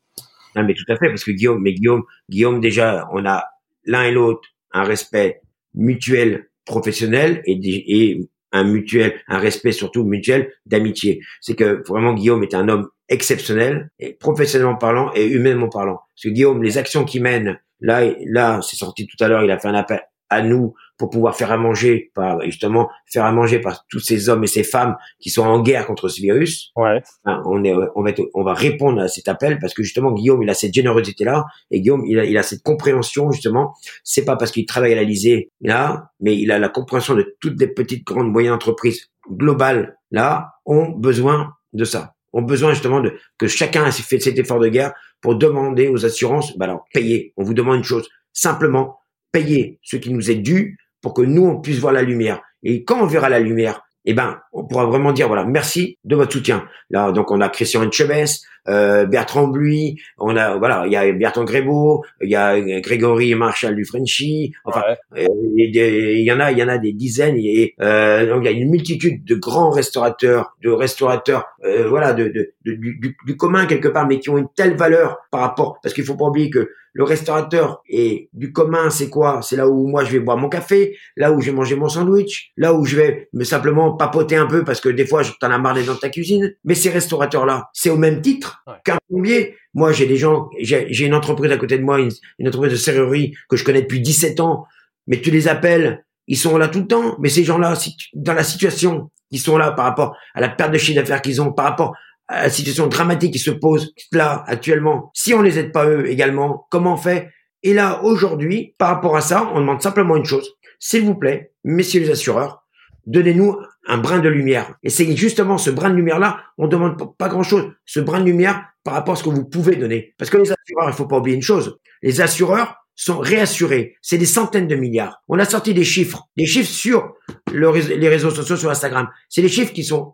Non, 0.56 0.64
mais 0.64 0.74
tout 0.74 0.86
à 0.90 0.96
fait, 0.98 1.10
parce 1.10 1.24
que 1.24 1.32
Guillaume, 1.32 1.62
mais 1.62 1.74
Guillaume, 1.74 2.04
Guillaume 2.30 2.62
déjà, 2.62 3.08
on 3.12 3.26
a 3.26 3.46
l'un 3.86 4.04
et 4.04 4.12
l'autre 4.12 4.48
un 4.72 4.84
respect 4.84 5.42
mutuel 5.74 6.50
professionnel 6.66 7.42
et, 7.46 7.60
et 7.62 8.30
un 8.52 8.64
mutuel, 8.64 9.22
un 9.28 9.38
respect 9.38 9.72
surtout 9.72 10.04
mutuel 10.04 10.52
d'amitié. 10.66 11.22
C'est 11.42 11.56
que 11.56 11.84
vraiment 11.88 12.14
Guillaume 12.14 12.44
est 12.44 12.54
un 12.54 12.70
homme 12.70 12.88
exceptionnel, 13.10 13.92
et 14.00 14.14
professionnellement 14.14 14.78
parlant 14.78 15.12
et 15.14 15.28
humainement 15.28 15.70
parlant. 15.70 16.00
Parce 16.16 16.24
que 16.24 16.30
Guillaume, 16.30 16.64
les 16.64 16.78
actions 16.78 17.06
qu'il 17.06 17.22
mène, 17.22 17.60
là, 17.80 18.02
là, 18.26 18.62
c'est 18.62 18.78
sorti 18.78 19.06
tout 19.06 19.24
à 19.24 19.28
l'heure, 19.28 19.44
il 19.44 19.52
a 19.52 19.60
fait 19.60 19.68
un 19.68 19.76
appel 19.76 20.02
à 20.30 20.42
nous 20.42 20.74
pour 20.98 21.10
pouvoir 21.10 21.36
faire 21.36 21.52
à 21.52 21.58
manger, 21.58 22.12
par 22.16 22.42
justement 22.42 22.90
faire 23.12 23.26
à 23.26 23.32
manger 23.32 23.60
par 23.60 23.86
tous 23.88 24.00
ces 24.00 24.30
hommes 24.30 24.44
et 24.44 24.48
ces 24.48 24.64
femmes 24.64 24.96
qui 25.20 25.30
sont 25.30 25.44
en 25.44 25.62
guerre 25.62 25.86
contre 25.86 26.08
ce 26.08 26.22
virus. 26.22 26.72
Ouais. 26.76 27.02
on 27.26 27.64
est, 27.64 27.74
on 27.96 28.04
va, 28.04 28.12
on 28.34 28.44
va 28.44 28.54
répondre 28.54 29.02
à 29.02 29.08
cet 29.08 29.28
appel 29.28 29.60
parce 29.60 29.74
que 29.74 29.84
justement 29.84 30.14
Guillaume, 30.14 30.42
il 30.44 30.50
a 30.50 30.54
cette 30.54 30.74
générosité 30.74 31.26
là 31.26 31.46
et 31.72 31.82
Guillaume, 31.82 32.06
il 32.06 32.20
a, 32.20 32.26
il 32.26 32.38
a 32.38 32.44
cette 32.44 32.64
compréhension 32.64 33.32
justement. 33.32 33.74
C'est 34.04 34.26
pas 34.26 34.36
parce 34.36 34.52
qu'il 34.52 34.66
travaille 34.66 34.94
à 34.94 34.96
l'Elysée 34.96 35.52
là, 35.62 36.12
mais 36.20 36.38
il 36.38 36.52
a 36.52 36.60
la 36.60 36.70
compréhension 36.70 37.16
de 37.16 37.36
toutes 37.42 37.60
les 37.60 37.68
petites, 37.68 38.06
grandes, 38.06 38.32
moyennes 38.32 38.54
entreprises 38.54 39.10
globales 39.30 39.98
là 40.12 40.54
ont 40.66 40.90
besoin 40.90 41.54
de 41.74 41.84
ça 41.84 42.16
ont 42.36 42.42
besoin 42.42 42.74
justement 42.74 43.00
de 43.00 43.14
que 43.38 43.48
chacun 43.48 43.88
ait 43.88 43.92
fait 43.92 44.20
cet 44.20 44.38
effort 44.38 44.60
de 44.60 44.68
guerre 44.68 44.94
pour 45.22 45.36
demander 45.36 45.88
aux 45.88 46.06
assurances, 46.06 46.56
bah 46.58 46.66
alors 46.66 46.86
payez. 46.94 47.34
On 47.38 47.44
vous 47.44 47.54
demande 47.54 47.78
une 47.78 47.84
chose, 47.84 48.08
simplement 48.34 49.00
payez 49.36 49.80
ce 49.84 49.98
qui 49.98 50.14
nous 50.14 50.32
est 50.32 50.36
dû 50.36 50.78
pour 51.02 51.14
que 51.14 51.22
nous 51.22 51.46
on 51.46 51.60
puisse 51.60 51.80
voir 51.80 51.92
la 51.92 52.02
lumière. 52.02 52.42
Et 52.64 52.86
quand 52.86 53.02
on 53.02 53.06
verra 53.06 53.28
la 53.28 53.42
lumière, 53.42 53.82
eh 54.06 54.14
ben, 54.14 54.40
on 54.54 54.64
pourra 54.64 54.86
vraiment 54.86 55.12
dire 55.12 55.28
voilà, 55.28 55.44
merci 55.44 55.98
de 56.06 56.16
votre 56.16 56.32
soutien. 56.32 56.66
Là, 56.90 57.12
donc 57.12 57.32
on 57.32 57.42
a 57.42 57.50
Christian 57.50 57.86
Enchebes, 57.86 58.30
euh, 58.68 59.06
Bertrand 59.06 59.48
Bluy, 59.48 59.96
on 60.18 60.36
a 60.36 60.58
voilà, 60.58 60.84
il 60.86 60.92
y 60.92 60.96
a 60.96 61.12
Bertrand 61.12 61.44
Grébeau, 61.44 62.04
il 62.22 62.30
y 62.30 62.36
a 62.36 62.60
Grégory 62.80 63.36
Marshall 63.36 63.76
du 63.76 63.86
Frenchy, 63.86 64.54
enfin, 64.64 64.84
euh, 65.18 65.26
il 65.56 66.24
y 66.24 66.32
en 66.32 66.40
a, 66.40 66.52
il 66.52 66.58
y 66.58 66.64
en 66.64 66.68
a 66.68 66.78
des 66.78 66.94
dizaines 66.94 67.38
et 67.38 67.76
euh, 67.82 68.28
donc 68.28 68.44
il 68.44 68.46
y 68.46 68.48
a 68.50 68.52
une 68.52 68.70
multitude 68.70 69.24
de 69.26 69.36
grands 69.36 69.70
restaurateurs, 69.70 70.56
de 70.64 70.70
restaurateurs, 70.70 71.46
euh, 71.64 71.88
voilà, 71.88 72.14
de, 72.14 72.26
de, 72.28 72.54
du, 72.66 72.98
du, 73.00 73.18
du, 73.26 73.38
commun 73.38 73.66
quelque 73.66 73.88
part, 73.88 74.08
mais 74.08 74.20
qui 74.20 74.30
ont 74.30 74.38
une 74.38 74.50
telle 74.56 74.76
valeur 74.76 75.18
par 75.32 75.42
rapport, 75.42 75.80
parce 75.82 75.94
qu'il 75.94 76.04
faut 76.04 76.16
pas 76.16 76.26
oublier 76.26 76.50
que 76.50 76.70
le 76.96 77.04
restaurateur 77.04 77.84
est 77.90 78.30
du 78.32 78.54
commun, 78.54 78.90
c'est 78.90 79.10
quoi? 79.10 79.42
C'est 79.42 79.58
là 79.58 79.68
où 79.68 79.86
moi 79.86 80.06
je 80.06 80.14
vais 80.14 80.20
boire 80.20 80.38
mon 80.38 80.48
café, 80.48 80.98
là 81.18 81.34
où 81.34 81.42
je 81.42 81.52
vais 81.52 81.56
manger 81.56 81.76
mon 81.76 81.90
sandwich, 81.90 82.54
là 82.56 82.74
où 82.74 82.86
je 82.86 82.96
vais 82.96 83.28
me 83.34 83.44
simplement 83.44 83.98
papoter 83.98 84.38
un 84.38 84.46
peu 84.46 84.64
parce 84.64 84.80
que 84.80 84.88
des 84.88 85.06
fois 85.06 85.22
t'en 85.42 85.52
as 85.52 85.58
marre 85.58 85.74
d'être 85.76 85.88
dans 85.88 85.96
ta 85.96 86.08
cuisine. 86.10 86.56
Mais 86.64 86.74
ces 86.74 86.90
restaurateurs-là, 86.90 87.70
c'est 87.74 87.90
au 87.90 87.98
même 87.98 88.22
titre 88.22 88.55
qu'un 88.84 88.98
plombier. 89.10 89.56
Moi, 89.74 89.92
j'ai 89.92 90.06
des 90.06 90.18
gens, 90.18 90.50
j'ai 90.60 91.06
une 91.06 91.14
entreprise 91.14 91.52
à 91.52 91.58
côté 91.58 91.78
de 91.78 91.84
moi, 91.84 92.00
une, 92.00 92.48
entreprise 92.48 92.72
de 92.72 92.78
serrurerie 92.78 93.34
que 93.50 93.56
je 93.56 93.64
connais 93.64 93.82
depuis 93.82 94.02
17 94.02 94.40
ans. 94.40 94.66
Mais 95.08 95.22
tu 95.22 95.32
les 95.32 95.48
appelles, 95.48 96.06
ils 96.28 96.38
sont 96.38 96.58
là 96.58 96.68
tout 96.68 96.80
le 96.80 96.88
temps. 96.88 97.16
Mais 97.20 97.30
ces 97.30 97.44
gens-là, 97.44 97.74
dans 98.14 98.34
la 98.34 98.44
situation, 98.44 99.12
ils 99.32 99.40
sont 99.40 99.58
là 99.58 99.72
par 99.72 99.86
rapport 99.86 100.16
à 100.34 100.42
la 100.42 100.50
perte 100.50 100.72
de 100.72 100.78
chiffre 100.78 101.00
d'affaires 101.00 101.22
qu'ils 101.22 101.42
ont, 101.42 101.52
par 101.52 101.66
rapport 101.66 101.96
à 102.28 102.44
la 102.44 102.50
situation 102.50 102.88
dramatique 102.88 103.34
qui 103.34 103.40
se 103.40 103.52
pose 103.52 103.94
là 104.12 104.44
actuellement, 104.48 105.12
si 105.14 105.34
on 105.34 105.42
les 105.42 105.60
aide 105.60 105.72
pas 105.72 105.86
eux 105.88 106.10
également, 106.10 106.66
comment 106.72 106.94
on 106.94 106.98
fait? 106.98 107.30
Et 107.64 107.74
là, 107.74 108.04
aujourd'hui, 108.04 108.76
par 108.78 108.90
rapport 108.90 109.16
à 109.16 109.22
ça, 109.22 109.50
on 109.54 109.60
demande 109.60 109.82
simplement 109.82 110.16
une 110.16 110.26
chose. 110.26 110.54
S'il 110.80 111.04
vous 111.04 111.16
plaît, 111.16 111.52
messieurs 111.64 112.02
les 112.02 112.12
assureurs, 112.12 112.65
donnez-nous 113.06 113.58
un 113.88 113.98
brin 113.98 114.20
de 114.20 114.30
lumière. 114.30 114.76
Et 114.84 114.90
c'est 114.90 115.16
justement 115.16 115.58
ce 115.58 115.70
brin 115.70 115.90
de 115.90 115.96
lumière-là, 115.96 116.40
on 116.58 116.68
demande 116.68 117.18
pas 117.18 117.30
grand-chose. 117.30 117.72
Ce 117.86 118.00
brin 118.00 118.20
de 118.20 118.26
lumière 118.26 118.66
par 118.84 118.94
rapport 118.94 119.14
à 119.14 119.18
ce 119.18 119.24
que 119.24 119.30
vous 119.30 119.46
pouvez 119.46 119.76
donner. 119.76 120.14
Parce 120.18 120.30
que 120.30 120.38
les 120.38 120.52
assureurs, 120.52 120.90
il 120.90 120.94
faut 120.94 121.08
pas 121.08 121.18
oublier 121.18 121.36
une 121.36 121.42
chose. 121.42 121.78
Les 122.02 122.22
assureurs 122.22 122.76
sont 122.96 123.20
réassurés. 123.20 123.96
C'est 124.02 124.18
des 124.18 124.26
centaines 124.26 124.68
de 124.68 124.76
milliards. 124.76 125.22
On 125.28 125.38
a 125.40 125.46
sorti 125.46 125.74
des 125.74 125.84
chiffres, 125.84 126.30
des 126.38 126.46
chiffres 126.46 126.72
sur 126.72 127.14
les 127.52 128.08
réseaux 128.08 128.32
sociaux, 128.32 128.56
sur 128.56 128.70
Instagram. 128.70 129.10
C'est 129.30 129.42
des 129.42 129.50
chiffres 129.50 129.74
qui 129.74 129.84
sont 129.84 130.14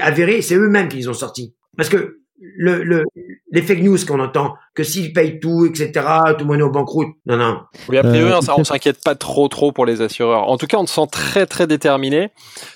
avérés, 0.00 0.42
c'est 0.42 0.56
eux-mêmes 0.56 0.88
qui 0.88 0.96
les 0.96 1.08
ont 1.08 1.14
sortis. 1.14 1.54
Parce 1.76 1.88
que 1.88 2.20
le, 2.40 2.82
le, 2.82 3.04
les 3.52 3.62
fake 3.62 3.82
news 3.82 3.98
qu'on 4.06 4.20
entend, 4.20 4.54
que 4.76 4.84
s'ils 4.84 5.12
payent 5.14 5.40
tout, 5.40 5.64
etc., 5.64 5.90
tout 6.38 6.44
le 6.44 6.52
monde 6.52 6.60
est 6.60 6.62
au 6.62 6.70
banqueroute. 6.70 7.08
Non, 7.24 7.38
non. 7.38 7.60
Oui, 7.88 7.96
a 7.96 8.02
priori, 8.02 8.30
euh, 8.30 8.52
on 8.56 8.62
s'inquiète 8.62 9.02
pas 9.02 9.14
trop, 9.14 9.48
trop 9.48 9.72
pour 9.72 9.86
les 9.86 10.02
assureurs. 10.02 10.48
En 10.48 10.58
tout 10.58 10.66
cas, 10.66 10.76
on 10.76 10.84
te 10.84 10.90
sent 10.90 11.06
très, 11.10 11.46
très 11.46 11.66
déterminé. 11.66 12.28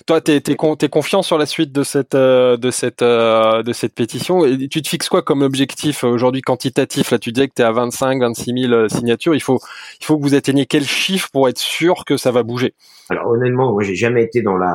Toi, 0.07 0.19
t'es, 0.19 0.41
t'es, 0.41 0.57
t'es 0.79 0.89
confiant 0.89 1.21
sur 1.21 1.37
la 1.37 1.45
suite 1.45 1.71
de 1.71 1.83
cette, 1.83 2.15
euh, 2.15 2.57
de 2.57 2.71
cette, 2.71 3.03
euh, 3.03 3.61
de 3.61 3.71
cette 3.71 3.93
pétition? 3.93 4.43
Et 4.43 4.67
tu 4.67 4.81
te 4.81 4.87
fixes 4.87 5.09
quoi 5.09 5.21
comme 5.21 5.43
objectif 5.43 6.03
aujourd'hui 6.03 6.41
quantitatif? 6.41 7.11
Là, 7.11 7.19
tu 7.19 7.31
disais 7.31 7.47
que 7.47 7.53
t'es 7.53 7.63
à 7.63 7.71
25, 7.71 8.19
26 8.19 8.67
000 8.67 8.89
signatures. 8.89 9.35
Il 9.35 9.41
faut, 9.41 9.59
il 9.99 10.05
faut 10.05 10.17
que 10.17 10.23
vous 10.23 10.33
atteigniez 10.33 10.65
quel 10.65 10.83
chiffre 10.83 11.29
pour 11.31 11.47
être 11.49 11.59
sûr 11.59 12.03
que 12.03 12.17
ça 12.17 12.31
va 12.31 12.41
bouger? 12.41 12.73
Alors, 13.09 13.27
honnêtement, 13.27 13.73
moi, 13.73 13.83
j'ai 13.83 13.95
jamais 13.95 14.23
été 14.23 14.41
dans 14.41 14.57
la, 14.57 14.73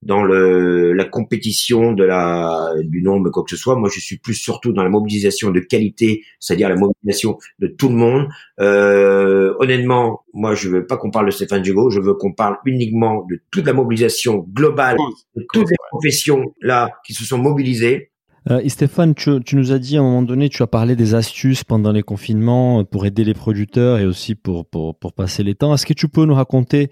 dans 0.00 0.22
le, 0.22 0.92
la 0.92 1.04
compétition 1.04 1.92
de 1.92 2.04
la, 2.04 2.72
du 2.84 3.02
nombre, 3.02 3.30
quoi 3.30 3.42
que 3.42 3.50
ce 3.50 3.56
soit. 3.56 3.74
Moi, 3.74 3.90
je 3.92 4.00
suis 4.00 4.16
plus 4.16 4.34
surtout 4.34 4.72
dans 4.72 4.84
la 4.84 4.90
mobilisation 4.90 5.50
de 5.50 5.60
qualité, 5.60 6.22
c'est-à-dire 6.54 6.68
la 6.68 6.76
mobilisation 6.76 7.38
de 7.58 7.66
tout 7.66 7.88
le 7.88 7.96
monde. 7.96 8.28
Euh, 8.60 9.54
honnêtement, 9.58 10.24
moi, 10.32 10.54
je 10.54 10.68
veux 10.68 10.86
pas 10.86 10.96
qu'on 10.96 11.10
parle 11.10 11.26
de 11.26 11.30
Stéphane 11.32 11.62
Dugo, 11.62 11.90
je 11.90 12.00
veux 12.00 12.14
qu'on 12.14 12.32
parle 12.32 12.58
uniquement 12.64 13.26
de 13.28 13.40
toute 13.50 13.66
la 13.66 13.72
mobilisation 13.72 14.46
globale 14.52 14.96
de 15.36 15.44
toutes 15.52 15.68
les 15.68 15.76
professions 15.90 16.54
là 16.60 16.90
qui 17.04 17.12
se 17.12 17.24
sont 17.24 17.38
mobilisées 17.38 18.10
euh, 18.50 18.68
Stéphane, 18.68 19.14
tu, 19.14 19.40
tu, 19.44 19.56
nous 19.56 19.72
as 19.72 19.78
dit 19.78 19.96
à 19.96 20.00
un 20.00 20.02
moment 20.02 20.22
donné, 20.22 20.48
tu 20.48 20.62
as 20.62 20.66
parlé 20.66 20.96
des 20.96 21.14
astuces 21.14 21.64
pendant 21.64 21.92
les 21.92 22.02
confinements 22.02 22.80
euh, 22.80 22.84
pour 22.84 23.06
aider 23.06 23.24
les 23.24 23.32
producteurs 23.32 23.98
et 23.98 24.04
aussi 24.04 24.34
pour, 24.34 24.66
pour, 24.66 24.98
pour 24.98 25.12
passer 25.14 25.42
les 25.42 25.54
temps. 25.54 25.72
Est-ce 25.72 25.86
que 25.86 25.94
tu 25.94 26.08
peux 26.08 26.24
nous 26.24 26.34
raconter, 26.34 26.90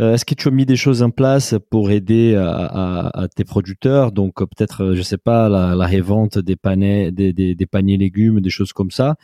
euh, 0.00 0.14
est-ce 0.14 0.24
que 0.24 0.34
tu 0.34 0.48
as 0.48 0.50
mis 0.50 0.64
des 0.64 0.76
choses 0.76 1.02
en 1.02 1.10
place 1.10 1.54
pour 1.70 1.90
aider 1.90 2.34
à, 2.36 2.48
à, 2.50 3.22
à 3.22 3.28
tes 3.28 3.44
producteurs? 3.44 4.12
Donc 4.12 4.40
euh, 4.40 4.46
peut-être, 4.46 4.94
je 4.94 5.02
sais 5.02 5.18
pas, 5.18 5.48
la, 5.48 5.74
la 5.74 5.86
révente 5.86 6.38
des, 6.38 6.56
paniers, 6.56 7.12
des, 7.12 7.32
des, 7.32 7.54
des, 7.54 7.66
paniers 7.66 7.98
légumes, 7.98 8.40
des 8.40 8.50
choses 8.50 8.72
comme 8.72 8.90
ça. 8.90 9.16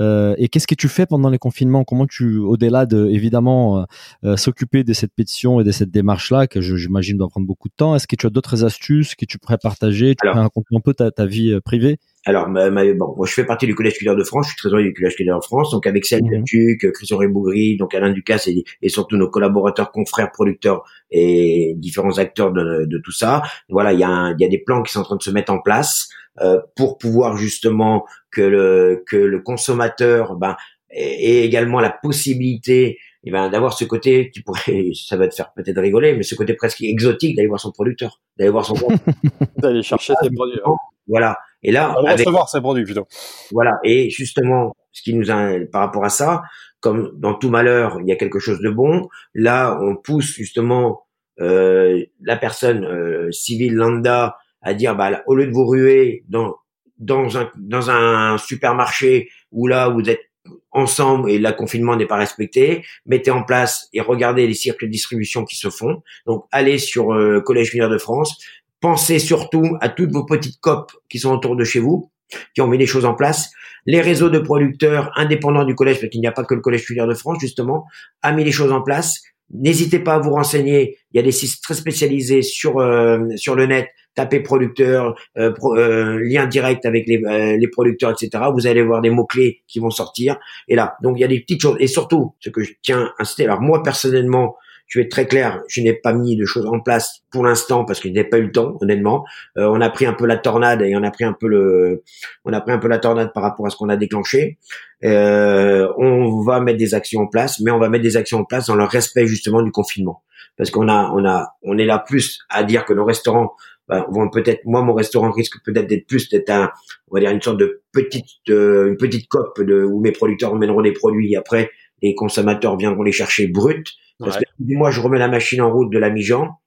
Euh, 0.00 0.34
et 0.38 0.48
qu'est-ce 0.48 0.66
que 0.66 0.74
tu 0.74 0.88
fais 0.88 1.06
pendant 1.06 1.30
les 1.30 1.38
confinements? 1.38 1.84
Comment 1.84 2.06
tu, 2.06 2.38
au-delà 2.38 2.86
de 2.86 3.06
évidemment 3.10 3.80
euh, 3.80 3.84
euh, 4.24 4.36
s'occuper 4.36 4.84
de 4.84 4.92
cette 4.92 5.12
pétition 5.14 5.60
et 5.60 5.64
de 5.64 5.70
cette 5.70 5.90
démarche-là, 5.90 6.46
que 6.46 6.60
j'imagine 6.60 7.16
doit 7.16 7.28
prendre 7.28 7.46
beaucoup 7.46 7.68
de 7.68 7.74
temps, 7.76 7.94
est-ce 7.94 8.06
que 8.06 8.16
tu 8.16 8.26
as 8.26 8.30
d'autres 8.30 8.64
astuces 8.64 9.14
que 9.14 9.24
tu 9.24 9.38
pourrais 9.38 9.58
partager 9.58 10.14
Tu 10.14 10.26
pourrais 10.28 10.42
raconter 10.42 10.74
un 10.76 10.80
peu 10.80 10.94
ta, 10.94 11.10
ta 11.16 11.26
vie 11.26 11.58
privée 11.64 11.98
alors, 12.26 12.48
bon, 12.48 13.14
moi, 13.16 13.26
je 13.26 13.32
fais 13.32 13.44
partie 13.44 13.66
du 13.66 13.74
Collège 13.74 13.94
Cuillère 13.94 14.16
de 14.16 14.24
France, 14.24 14.46
je 14.46 14.52
suis 14.52 14.58
trésorier 14.58 14.86
du 14.86 14.94
Collège 14.94 15.14
Cuillère 15.14 15.38
de 15.38 15.44
France, 15.44 15.70
donc 15.70 15.86
avec 15.86 16.06
Céline 16.06 16.40
mmh. 16.40 16.44
Tuc, 16.44 16.92
Christian 16.92 17.18
Rébougry, 17.18 17.76
donc 17.76 17.94
Alain 17.94 18.12
Ducasse 18.12 18.48
et, 18.48 18.64
et, 18.80 18.88
surtout 18.88 19.18
nos 19.18 19.28
collaborateurs, 19.28 19.92
confrères, 19.92 20.30
producteurs 20.32 20.84
et 21.10 21.74
différents 21.76 22.18
acteurs 22.18 22.52
de, 22.52 22.86
de 22.86 22.98
tout 23.04 23.12
ça. 23.12 23.42
Voilà, 23.68 23.92
il 23.92 24.00
y, 24.00 24.04
a 24.04 24.34
il 24.38 24.42
y 24.42 24.46
a 24.46 24.48
des 24.48 24.58
plans 24.58 24.82
qui 24.82 24.92
sont 24.92 25.00
en 25.00 25.04
train 25.04 25.16
de 25.16 25.22
se 25.22 25.30
mettre 25.30 25.52
en 25.52 25.60
place 25.60 26.08
euh, 26.40 26.60
pour 26.76 26.96
pouvoir 26.96 27.36
justement 27.36 28.06
que 28.32 28.40
le 28.40 29.04
que 29.06 29.16
le 29.16 29.40
consommateur 29.40 30.36
ben, 30.36 30.56
ait 30.90 31.44
également 31.44 31.80
la 31.80 31.90
possibilité 31.90 32.98
eh 33.24 33.30
ben, 33.30 33.48
d'avoir 33.50 33.72
ce 33.72 33.84
côté 33.84 34.30
qui 34.30 34.42
pourrait, 34.42 34.90
ça 34.94 35.16
va 35.16 35.28
te 35.28 35.34
faire 35.34 35.52
peut-être 35.54 35.80
rigoler, 35.80 36.16
mais 36.16 36.22
ce 36.22 36.34
côté 36.34 36.54
presque 36.54 36.82
exotique 36.82 37.36
d'aller 37.36 37.48
voir 37.48 37.60
son 37.60 37.70
producteur, 37.70 38.22
d'aller 38.38 38.50
voir 38.50 38.64
son 38.64 38.74
d'aller 39.58 39.82
chercher 39.82 40.14
ses 40.22 40.30
produits. 40.30 40.58
Voilà. 41.06 41.38
Et 41.62 41.72
là, 41.72 41.94
avec, 42.06 42.18
recevoir 42.18 42.48
ses 42.48 42.60
produits 42.60 42.84
plutôt. 42.84 43.06
Voilà. 43.52 43.78
Et 43.84 44.10
justement, 44.10 44.74
ce 44.92 45.02
qui 45.02 45.14
nous 45.14 45.30
a, 45.30 45.52
par 45.72 45.82
rapport 45.82 46.04
à 46.04 46.10
ça, 46.10 46.42
comme 46.80 47.12
dans 47.16 47.34
tout 47.34 47.48
malheur, 47.48 47.98
il 48.00 48.08
y 48.08 48.12
a 48.12 48.16
quelque 48.16 48.38
chose 48.38 48.60
de 48.60 48.70
bon. 48.70 49.08
Là, 49.34 49.78
on 49.80 49.96
pousse 49.96 50.34
justement 50.34 51.06
euh, 51.40 52.04
la 52.20 52.36
personne 52.36 52.84
euh, 52.84 53.32
civile 53.32 53.74
lambda 53.74 54.36
à 54.60 54.74
dire, 54.74 54.94
bah, 54.94 55.22
au 55.26 55.34
lieu 55.34 55.46
de 55.46 55.52
vous 55.52 55.66
ruer 55.66 56.24
dans 56.28 56.56
dans 56.98 57.36
un 57.36 57.50
dans 57.56 57.90
un 57.90 58.38
supermarché 58.38 59.28
où 59.50 59.66
là 59.66 59.88
vous 59.88 60.08
êtes 60.08 60.30
ensemble 60.72 61.30
et 61.30 61.38
le 61.38 61.52
confinement 61.52 61.96
n'est 61.96 62.06
pas 62.06 62.16
respecté, 62.16 62.84
mettez 63.06 63.30
en 63.30 63.42
place 63.42 63.88
et 63.92 64.00
regardez 64.00 64.46
les 64.46 64.54
circuits 64.54 64.86
de 64.86 64.92
distribution 64.92 65.44
qui 65.44 65.56
se 65.56 65.70
font. 65.70 66.02
Donc 66.26 66.44
allez 66.52 66.78
sur 66.78 67.12
euh, 67.12 67.40
Collège 67.40 67.72
Mineur 67.72 67.88
de 67.88 67.98
France, 67.98 68.38
pensez 68.84 69.18
surtout 69.18 69.78
à 69.80 69.88
toutes 69.88 70.12
vos 70.12 70.26
petites 70.26 70.60
copes 70.60 70.92
qui 71.08 71.18
sont 71.18 71.32
autour 71.32 71.56
de 71.56 71.64
chez 71.64 71.80
vous, 71.80 72.10
qui 72.54 72.60
ont 72.60 72.66
mis 72.66 72.76
les 72.76 72.84
choses 72.84 73.06
en 73.06 73.14
place. 73.14 73.50
Les 73.86 74.02
réseaux 74.02 74.28
de 74.28 74.38
producteurs 74.38 75.10
indépendants 75.16 75.64
du 75.64 75.74
collège, 75.74 76.00
parce 76.00 76.10
qu'il 76.10 76.20
n'y 76.20 76.26
a 76.26 76.32
pas 76.32 76.44
que 76.44 76.54
le 76.54 76.60
Collège 76.60 76.82
Filière 76.82 77.06
de 77.06 77.14
France, 77.14 77.38
justement, 77.40 77.86
a 78.20 78.32
mis 78.32 78.44
les 78.44 78.52
choses 78.52 78.72
en 78.72 78.82
place. 78.82 79.22
N'hésitez 79.54 80.00
pas 80.00 80.16
à 80.16 80.18
vous 80.18 80.32
renseigner. 80.32 80.98
Il 81.12 81.16
y 81.16 81.20
a 81.20 81.22
des 81.22 81.32
sites 81.32 81.62
très 81.62 81.72
spécialisés 81.72 82.42
sur 82.42 82.78
euh, 82.78 83.20
sur 83.36 83.54
le 83.54 83.64
net. 83.64 83.88
Tapez 84.14 84.40
producteurs, 84.40 85.14
euh, 85.38 85.50
euh, 85.62 86.20
lien 86.22 86.46
direct 86.46 86.84
avec 86.84 87.06
les, 87.08 87.20
les 87.58 87.68
producteurs, 87.68 88.10
etc. 88.12 88.44
Vous 88.52 88.66
allez 88.66 88.82
voir 88.82 89.00
des 89.00 89.10
mots 89.10 89.24
clés 89.24 89.62
qui 89.66 89.80
vont 89.80 89.90
sortir. 89.90 90.36
Et 90.68 90.76
là, 90.76 90.94
donc 91.02 91.16
il 91.16 91.22
y 91.22 91.24
a 91.24 91.28
des 91.28 91.40
petites 91.40 91.62
choses. 91.62 91.76
Et 91.80 91.86
surtout, 91.86 92.34
ce 92.38 92.50
que 92.50 92.62
je 92.62 92.72
tiens 92.82 93.12
à 93.18 93.22
inciter. 93.22 93.44
Alors 93.44 93.62
moi 93.62 93.82
personnellement, 93.82 94.56
je 94.86 94.98
vais 94.98 95.04
être 95.04 95.10
très 95.10 95.26
clair, 95.26 95.62
je 95.68 95.80
n'ai 95.80 95.94
pas 95.94 96.12
mis 96.12 96.36
de 96.36 96.44
choses 96.44 96.66
en 96.66 96.80
place 96.80 97.22
pour 97.30 97.44
l'instant 97.44 97.84
parce 97.84 98.00
que 98.00 98.08
je 98.08 98.14
n'ai 98.14 98.24
pas 98.24 98.38
eu 98.38 98.44
le 98.44 98.52
temps, 98.52 98.76
honnêtement. 98.80 99.24
Euh, 99.56 99.66
on 99.66 99.80
a 99.80 99.90
pris 99.90 100.06
un 100.06 100.12
peu 100.12 100.26
la 100.26 100.36
tornade 100.36 100.82
et 100.82 100.94
on 100.96 101.02
a 101.02 101.10
pris 101.10 101.24
un 101.24 101.32
peu 101.32 101.48
le, 101.48 102.02
on 102.44 102.52
a 102.52 102.60
pris 102.60 102.72
un 102.72 102.78
peu 102.78 102.88
la 102.88 102.98
tornade 102.98 103.32
par 103.32 103.42
rapport 103.42 103.66
à 103.66 103.70
ce 103.70 103.76
qu'on 103.76 103.88
a 103.88 103.96
déclenché. 103.96 104.58
Euh, 105.04 105.88
on 105.98 106.42
va 106.42 106.60
mettre 106.60 106.78
des 106.78 106.94
actions 106.94 107.22
en 107.22 107.26
place, 107.26 107.60
mais 107.60 107.70
on 107.70 107.78
va 107.78 107.88
mettre 107.88 108.04
des 108.04 108.16
actions 108.16 108.38
en 108.38 108.44
place 108.44 108.66
dans 108.66 108.76
le 108.76 108.84
respect 108.84 109.26
justement 109.26 109.62
du 109.62 109.70
confinement, 109.70 110.22
parce 110.56 110.70
qu'on 110.70 110.88
a, 110.88 111.10
on 111.14 111.24
a, 111.24 111.54
on 111.62 111.78
est 111.78 111.86
là 111.86 111.98
plus 111.98 112.40
à 112.48 112.62
dire 112.62 112.84
que 112.84 112.92
nos 112.92 113.04
restaurants 113.04 113.52
ben, 113.88 114.06
vont 114.10 114.30
peut-être, 114.30 114.62
moi 114.64 114.82
mon 114.82 114.94
restaurant 114.94 115.30
risque 115.30 115.56
peut-être 115.64 115.86
d'être 115.86 116.06
plus 116.06 116.30
d'être 116.30 116.48
un, 116.50 116.70
on 117.10 117.16
va 117.16 117.20
dire 117.20 117.30
une 117.30 117.42
sorte 117.42 117.58
de 117.58 117.82
petite, 117.92 118.26
euh, 118.48 118.88
une 118.88 118.96
petite 118.96 119.28
cope 119.28 119.60
de 119.60 119.82
où 119.82 120.00
mes 120.00 120.12
producteurs 120.12 120.52
emmèneront 120.52 120.80
des 120.80 120.92
produits 120.92 121.36
après 121.36 121.70
les 122.02 122.14
consommateurs 122.14 122.76
viendront 122.76 123.02
les 123.02 123.12
chercher 123.12 123.46
bruts 123.46 123.84
Parce 124.18 124.38
que 124.38 124.44
moi, 124.58 124.90
je 124.90 125.00
remets 125.00 125.18
la 125.18 125.28
machine 125.28 125.60
en 125.60 125.72
route 125.72 125.92
de 125.92 125.98
la 125.98 126.10
mi-jean. 126.10 126.60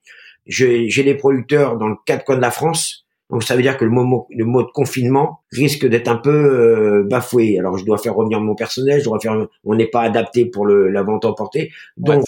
J'ai 0.45 1.03
des 1.03 1.15
producteurs 1.15 1.77
dans 1.77 1.87
le 1.87 1.95
quatre 2.05 2.25
coins 2.25 2.37
de 2.37 2.41
la 2.41 2.51
France. 2.51 3.06
Donc 3.29 3.43
ça 3.43 3.55
veut 3.55 3.61
dire 3.61 3.77
que 3.77 3.83
le 3.83 3.91
mot, 3.91 4.27
le 4.29 4.45
mode 4.45 4.67
confinement 4.73 5.41
risque 5.51 5.85
d'être 5.85 6.07
un 6.07 6.15
peu 6.15 6.29
euh, 6.29 7.03
bafoué. 7.03 7.59
Alors 7.59 7.77
je 7.77 7.85
dois 7.85 7.97
faire 7.97 8.15
revenir 8.15 8.39
mon 8.39 8.55
personnel, 8.55 8.99
je 8.99 9.05
dois 9.05 9.19
faire, 9.19 9.35
on 9.65 9.75
n'est 9.75 9.87
pas 9.87 10.01
adapté 10.01 10.45
pour 10.45 10.65
le, 10.65 10.89
la 10.89 11.03
vente 11.03 11.25
emportée. 11.25 11.71
Donc 11.97 12.23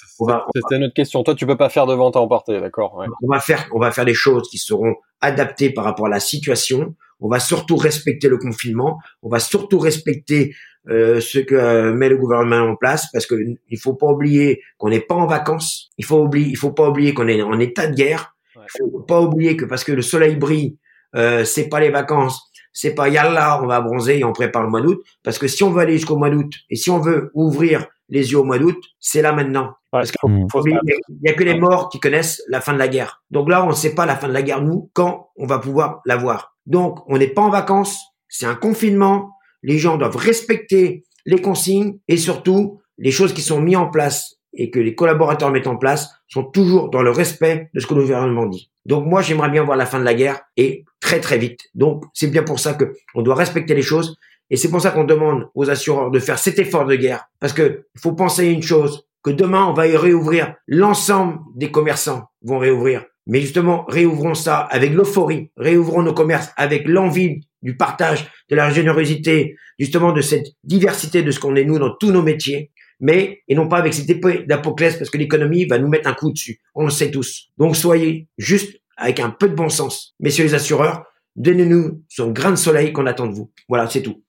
c'était 0.54 0.80
notre 0.80 0.94
question. 0.94 1.24
Toi 1.24 1.36
tu 1.36 1.46
peux 1.46 1.58
pas 1.58 1.70
faire 1.70 1.86
de 1.86 1.94
vente 1.94 2.18
à 2.18 2.20
emporter, 2.20 2.60
d'accord 2.60 2.98
ouais. 2.98 3.08
On 3.24 3.28
va 3.32 3.40
faire, 3.40 3.70
on 3.74 3.80
va 3.80 3.92
faire 3.92 4.06
des 4.06 4.14
choses 4.14 4.50
qui 4.50 4.58
seront 4.58 4.96
adaptées 5.22 5.70
par 5.70 5.86
rapport 5.86 6.08
à 6.08 6.10
la 6.10 6.20
situation. 6.20 6.96
On 7.22 7.30
va 7.30 7.40
surtout 7.40 7.78
respecter 7.78 8.28
le 8.28 8.38
confinement. 8.38 9.00
On 9.24 9.30
va 9.30 9.40
surtout 9.40 9.80
respecter 9.80 10.54
euh, 10.90 11.20
ce 11.20 11.40
que 11.40 11.56
euh, 11.56 11.94
met 11.94 12.10
le 12.10 12.18
gouvernement 12.18 12.72
en 12.72 12.76
place 12.76 13.08
parce 13.12 13.26
que 13.26 13.36
il 13.70 13.80
faut 13.80 13.94
pas 13.94 14.08
oublier 14.08 14.62
qu'on 14.78 14.90
n'est 14.90 15.02
pas 15.02 15.16
en 15.16 15.28
vacances. 15.28 15.92
Il 15.98 16.06
faut 16.06 16.24
oublier, 16.24 16.48
il 16.48 16.58
faut 16.58 16.72
pas 16.72 16.90
oublier 16.90 17.14
qu'on 17.14 17.28
est 17.28 17.42
en 17.42 17.60
état 17.60 17.88
de 17.88 17.96
guerre. 17.96 18.36
Il 18.56 18.90
faut 18.92 19.00
pas 19.00 19.22
oublier 19.22 19.56
que 19.56 19.66
parce 19.66 19.84
que 19.84 19.92
le 19.92 20.02
soleil 20.02 20.36
brille, 20.36 20.78
euh, 21.16 21.44
c'est 21.44 21.70
pas 21.70 21.80
les 21.80 21.90
vacances. 21.90 22.42
C'est 22.72 22.94
pas 22.94 23.10
yalla, 23.10 23.62
on 23.64 23.68
va 23.68 23.82
bronzer 23.82 24.20
et 24.20 24.24
on 24.24 24.32
prépare 24.32 24.64
le 24.64 24.70
mois 24.70 24.82
d'août. 24.82 25.02
Parce 25.24 25.40
que 25.40 25.48
si 25.48 25.64
on 25.64 25.72
veut 25.72 25.82
aller 25.82 25.94
jusqu'au 25.94 26.18
mois 26.18 26.30
d'août 26.30 26.54
et 26.70 26.76
si 26.76 26.90
on 26.90 27.00
veut 27.00 27.32
ouvrir 27.34 27.88
les 28.10 28.32
yeux 28.32 28.40
au 28.40 28.44
mois 28.44 28.60
d'août, 28.60 28.78
c'est 29.00 29.22
là 29.22 29.34
maintenant. 29.34 29.74
parce 29.92 30.12
qu'il 30.12 30.80
y, 31.22 31.30
a 31.30 31.34
que 31.34 31.44
les 31.44 31.60
morts 31.60 31.90
qui 31.90 32.00
connaissent 32.00 32.42
la 32.48 32.62
fin 32.62 32.74
de 32.74 32.80
la 32.80 32.88
guerre. 32.88 33.24
Donc 33.32 33.50
là, 33.50 33.64
on 33.64 33.70
ne 33.70 33.74
sait 33.74 33.96
pas 33.96 34.06
la 34.06 34.16
fin 34.16 34.28
de 34.28 34.34
la 34.34 34.42
guerre, 34.42 34.62
nous, 34.62 34.90
quand 34.94 35.30
on 35.36 35.46
va 35.46 35.60
pouvoir 35.60 36.02
la 36.06 36.16
voir. 36.16 36.56
Donc, 36.66 37.00
on 37.08 37.18
n'est 37.18 37.28
pas 37.28 37.42
en 37.42 37.50
vacances, 37.50 38.00
c'est 38.28 38.46
un 38.46 38.56
confinement, 38.56 39.32
les 39.64 39.78
gens 39.78 39.98
doivent 39.98 40.16
respecter 40.16 41.04
les 41.26 41.42
consignes 41.42 42.00
et 42.08 42.18
surtout 42.18 42.82
les 42.98 43.12
choses 43.12 43.34
qui 43.34 43.42
sont 43.42 43.62
mises 43.62 43.78
en 43.78 43.88
place 43.88 44.36
et 44.54 44.72
que 44.72 44.80
les 44.80 44.96
collaborateurs 44.96 45.52
mettent 45.52 45.68
en 45.68 45.78
place 45.78 46.10
sont 46.28 46.44
toujours 46.44 46.90
dans 46.90 47.02
le 47.02 47.12
respect 47.12 47.70
de 47.74 47.80
ce 47.80 47.88
que 47.88 47.94
le 47.94 48.02
gouvernement 48.02 48.46
dit. 48.46 48.72
Donc 48.86 49.06
moi, 49.06 49.22
j'aimerais 49.22 49.50
bien 49.50 49.64
voir 49.64 49.78
la 49.78 49.86
fin 49.86 50.00
de 50.00 50.04
la 50.04 50.14
guerre 50.14 50.42
et 50.58 50.86
très 51.00 51.20
très 51.20 51.38
vite. 51.38 51.62
Donc 51.76 52.04
c'est 52.14 52.28
bien 52.28 52.44
pour 52.44 52.60
ça 52.60 52.74
que 52.74 52.94
on 53.16 53.22
doit 53.22 53.36
respecter 53.36 53.74
les 53.74 53.82
choses 53.82 54.18
et 54.50 54.58
c'est 54.58 54.70
pour 54.70 54.82
ça 54.82 54.92
qu'on 54.92 55.04
demande 55.04 55.48
aux 55.56 55.70
assureurs 55.70 56.12
de 56.12 56.20
faire 56.20 56.40
cet 56.40 56.60
effort 56.60 56.86
de 56.86 56.96
guerre 56.96 57.26
parce 57.40 57.54
que 57.54 57.86
faut 57.98 58.14
penser 58.14 58.48
une 58.48 58.64
chose 58.64 59.06
que 59.24 59.32
demain 59.32 59.66
on 59.66 59.74
va 59.74 59.88
y 59.88 59.96
réouvrir 59.96 60.56
l'ensemble 60.68 61.40
des 61.56 61.72
commerçants 61.72 62.24
vont 62.42 62.60
réouvrir. 62.60 63.06
Mais 63.28 63.42
justement, 63.42 63.86
réouvrons 63.88 64.34
ça 64.34 64.58
avec 64.58 64.92
l'euphorie, 64.92 65.52
réouvrons 65.56 66.02
nos 66.02 66.14
commerces 66.14 66.50
avec 66.58 66.88
l'envie 66.88 67.42
du 67.62 67.78
partage, 67.78 68.28
de 68.50 68.56
la 68.56 68.72
générosité, 68.72 69.56
justement 69.78 70.12
de 70.14 70.22
cette 70.22 70.48
diversité 70.64 71.22
de 71.22 71.30
ce 71.30 71.40
qu'on 71.40 71.56
est 71.56 71.64
nous 71.64 71.78
dans 71.78 71.94
tous 71.96 72.12
nos 72.12 72.24
métiers, 72.24 72.72
mais 73.00 73.42
et 73.48 73.54
non 73.54 73.68
pas 73.68 73.78
avec 73.78 73.94
cette 73.94 74.10
épée 74.10 74.46
d'Apoclès 74.48 74.98
parce 74.98 75.12
que 75.12 75.18
l'économie 75.18 75.66
va 75.66 75.78
nous 75.78 75.88
mettre 75.88 76.10
un 76.10 76.14
coup 76.14 76.32
dessus. 76.32 76.60
On 76.74 76.86
le 76.86 76.90
sait 76.90 77.12
tous. 77.12 77.50
Donc 77.58 77.76
soyez 77.76 78.28
juste 78.40 78.82
avec 79.00 79.20
un 79.20 79.30
peu 79.30 79.50
de 79.50 79.56
bon 79.56 79.70
sens, 79.70 80.16
messieurs 80.20 80.44
les 80.44 80.54
assureurs, 80.54 81.06
donnez-nous 81.36 82.04
son 82.10 82.32
grain 82.32 82.52
de 82.52 82.58
soleil 82.58 82.94
qu'on 82.94 83.06
attend 83.06 83.28
de 83.28 83.34
vous. 83.34 83.52
Voilà, 83.68 83.90
c'est 83.90 84.02
tout. 84.02 84.22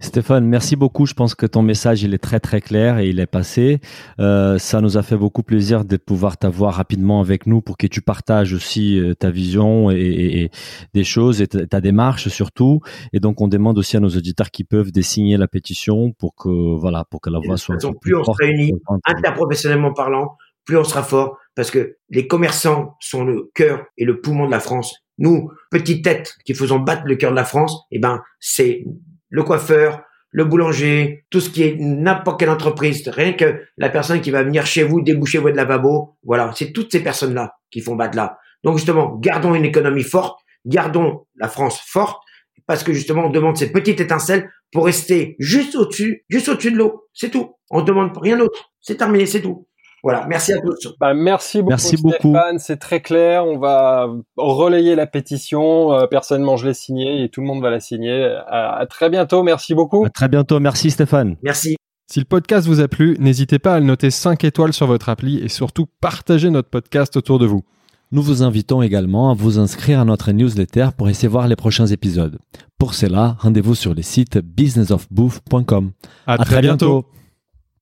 Stéphane, 0.00 0.46
merci 0.46 0.74
beaucoup. 0.74 1.04
Je 1.04 1.12
pense 1.12 1.34
que 1.34 1.44
ton 1.44 1.60
message 1.60 2.02
il 2.02 2.14
est 2.14 2.18
très 2.18 2.40
très 2.40 2.62
clair 2.62 2.98
et 2.98 3.08
il 3.08 3.20
est 3.20 3.26
passé. 3.26 3.80
Euh, 4.20 4.58
ça 4.58 4.80
nous 4.80 4.96
a 4.96 5.02
fait 5.02 5.16
beaucoup 5.16 5.42
plaisir 5.42 5.84
de 5.84 5.98
pouvoir 5.98 6.38
t'avoir 6.38 6.74
rapidement 6.74 7.20
avec 7.20 7.46
nous 7.46 7.60
pour 7.60 7.76
que 7.76 7.86
tu 7.86 8.00
partages 8.00 8.54
aussi 8.54 8.98
euh, 8.98 9.14
ta 9.14 9.30
vision 9.30 9.90
et, 9.90 10.50
des 10.94 11.04
choses 11.04 11.42
et 11.42 11.46
ta, 11.46 11.80
démarche 11.82 12.28
surtout. 12.28 12.80
Et 13.12 13.20
donc 13.20 13.42
on 13.42 13.48
demande 13.48 13.76
aussi 13.76 13.98
à 13.98 14.00
nos 14.00 14.08
auditeurs 14.08 14.50
qui 14.50 14.64
peuvent 14.64 14.92
désigner 14.92 15.36
la 15.36 15.48
pétition 15.48 16.12
pour 16.12 16.34
que 16.34 16.48
voilà 16.48 17.04
pour 17.04 17.20
que 17.20 17.28
la 17.28 17.38
voix 17.38 17.58
soit. 17.58 17.76
Plus, 17.76 17.92
plus 18.00 18.16
on 18.16 18.24
se 18.24 18.30
réunit 18.38 18.72
interprofessionnellement 19.04 19.92
parlant, 19.92 20.36
plus 20.66 20.76
on 20.76 20.84
sera 20.84 21.02
fort 21.02 21.38
parce 21.54 21.70
que 21.70 21.96
les 22.10 22.26
commerçants 22.26 22.96
sont 23.00 23.24
le 23.24 23.50
cœur 23.54 23.86
et 23.96 24.04
le 24.04 24.20
poumon 24.20 24.46
de 24.46 24.50
la 24.50 24.60
France. 24.60 24.94
Nous, 25.18 25.50
petites 25.70 26.04
têtes 26.04 26.34
qui 26.44 26.54
faisons 26.54 26.78
battre 26.78 27.04
le 27.06 27.16
cœur 27.16 27.30
de 27.30 27.36
la 27.36 27.44
France, 27.44 27.86
eh 27.90 27.98
ben 27.98 28.22
c'est 28.38 28.84
le 29.30 29.42
coiffeur, 29.42 30.02
le 30.30 30.44
boulanger, 30.44 31.24
tout 31.30 31.40
ce 31.40 31.48
qui 31.48 31.62
est 31.62 31.76
n'importe 31.78 32.38
quelle 32.38 32.50
entreprise, 32.50 33.08
rien 33.08 33.32
que 33.32 33.62
la 33.78 33.88
personne 33.88 34.20
qui 34.20 34.30
va 34.30 34.42
venir 34.42 34.66
chez 34.66 34.82
vous 34.82 35.00
déboucher 35.00 35.38
votre 35.38 35.56
lavabo, 35.56 36.18
voilà, 36.22 36.52
c'est 36.54 36.72
toutes 36.72 36.92
ces 36.92 37.02
personnes-là 37.02 37.54
qui 37.70 37.80
font 37.80 37.96
battre 37.96 38.16
là. 38.16 38.38
Donc 38.62 38.76
justement, 38.76 39.16
gardons 39.16 39.54
une 39.54 39.64
économie 39.64 40.02
forte, 40.02 40.38
gardons 40.66 41.26
la 41.36 41.48
France 41.48 41.80
forte, 41.86 42.20
parce 42.66 42.82
que 42.82 42.92
justement, 42.92 43.26
on 43.26 43.30
demande 43.30 43.56
cette 43.56 43.72
petite 43.72 44.00
étincelle 44.00 44.50
pour 44.72 44.86
rester 44.86 45.36
juste 45.38 45.76
au-dessus, 45.76 46.24
juste 46.28 46.48
au-dessus 46.48 46.72
de 46.72 46.76
l'eau. 46.76 47.06
C'est 47.14 47.30
tout. 47.30 47.54
On 47.70 47.82
demande 47.82 48.16
rien 48.18 48.36
d'autre. 48.36 48.72
C'est 48.80 48.96
terminé, 48.96 49.24
c'est 49.26 49.40
tout. 49.40 49.68
Voilà, 50.06 50.24
merci 50.28 50.52
à 50.52 50.60
tous. 50.60 50.94
Bah, 51.00 51.14
merci 51.14 51.62
beaucoup, 51.62 51.70
merci 51.70 51.96
Stéphane. 51.96 52.60
C'est 52.60 52.76
très 52.76 53.00
clair. 53.00 53.44
On 53.44 53.58
va 53.58 54.08
relayer 54.36 54.94
la 54.94 55.08
pétition. 55.08 55.92
Euh, 55.94 56.06
personnellement, 56.06 56.56
je 56.56 56.68
l'ai 56.68 56.74
signée 56.74 57.24
et 57.24 57.28
tout 57.28 57.40
le 57.40 57.48
monde 57.48 57.60
va 57.60 57.70
la 57.70 57.80
signer. 57.80 58.38
À, 58.46 58.86
très 58.88 59.10
bientôt. 59.10 59.42
Merci 59.42 59.74
beaucoup. 59.74 60.04
À 60.04 60.10
très 60.10 60.28
bientôt. 60.28 60.60
Merci 60.60 60.92
Stéphane. 60.92 61.34
Merci. 61.42 61.74
Si 62.08 62.20
le 62.20 62.24
podcast 62.24 62.68
vous 62.68 62.78
a 62.80 62.86
plu, 62.86 63.16
n'hésitez 63.18 63.58
pas 63.58 63.74
à 63.74 63.80
le 63.80 63.86
noter 63.86 64.12
5 64.12 64.44
étoiles 64.44 64.72
sur 64.72 64.86
votre 64.86 65.08
appli 65.08 65.38
et 65.38 65.48
surtout 65.48 65.86
partagez 66.00 66.50
notre 66.50 66.70
podcast 66.70 67.16
autour 67.16 67.40
de 67.40 67.46
vous. 67.46 67.64
Nous 68.12 68.22
vous 68.22 68.44
invitons 68.44 68.82
également 68.82 69.32
à 69.32 69.34
vous 69.34 69.58
inscrire 69.58 69.98
à 69.98 70.04
notre 70.04 70.30
newsletter 70.30 70.90
pour 70.96 71.08
essayer 71.08 71.26
voir 71.26 71.48
les 71.48 71.56
prochains 71.56 71.86
épisodes. 71.86 72.38
Pour 72.78 72.94
cela, 72.94 73.34
rendez-vous 73.40 73.74
sur 73.74 73.92
le 73.92 74.02
site 74.02 74.38
businessofbooth.com. 74.38 75.90
À, 76.28 76.38
très, 76.38 76.60
bientôt. 76.60 77.06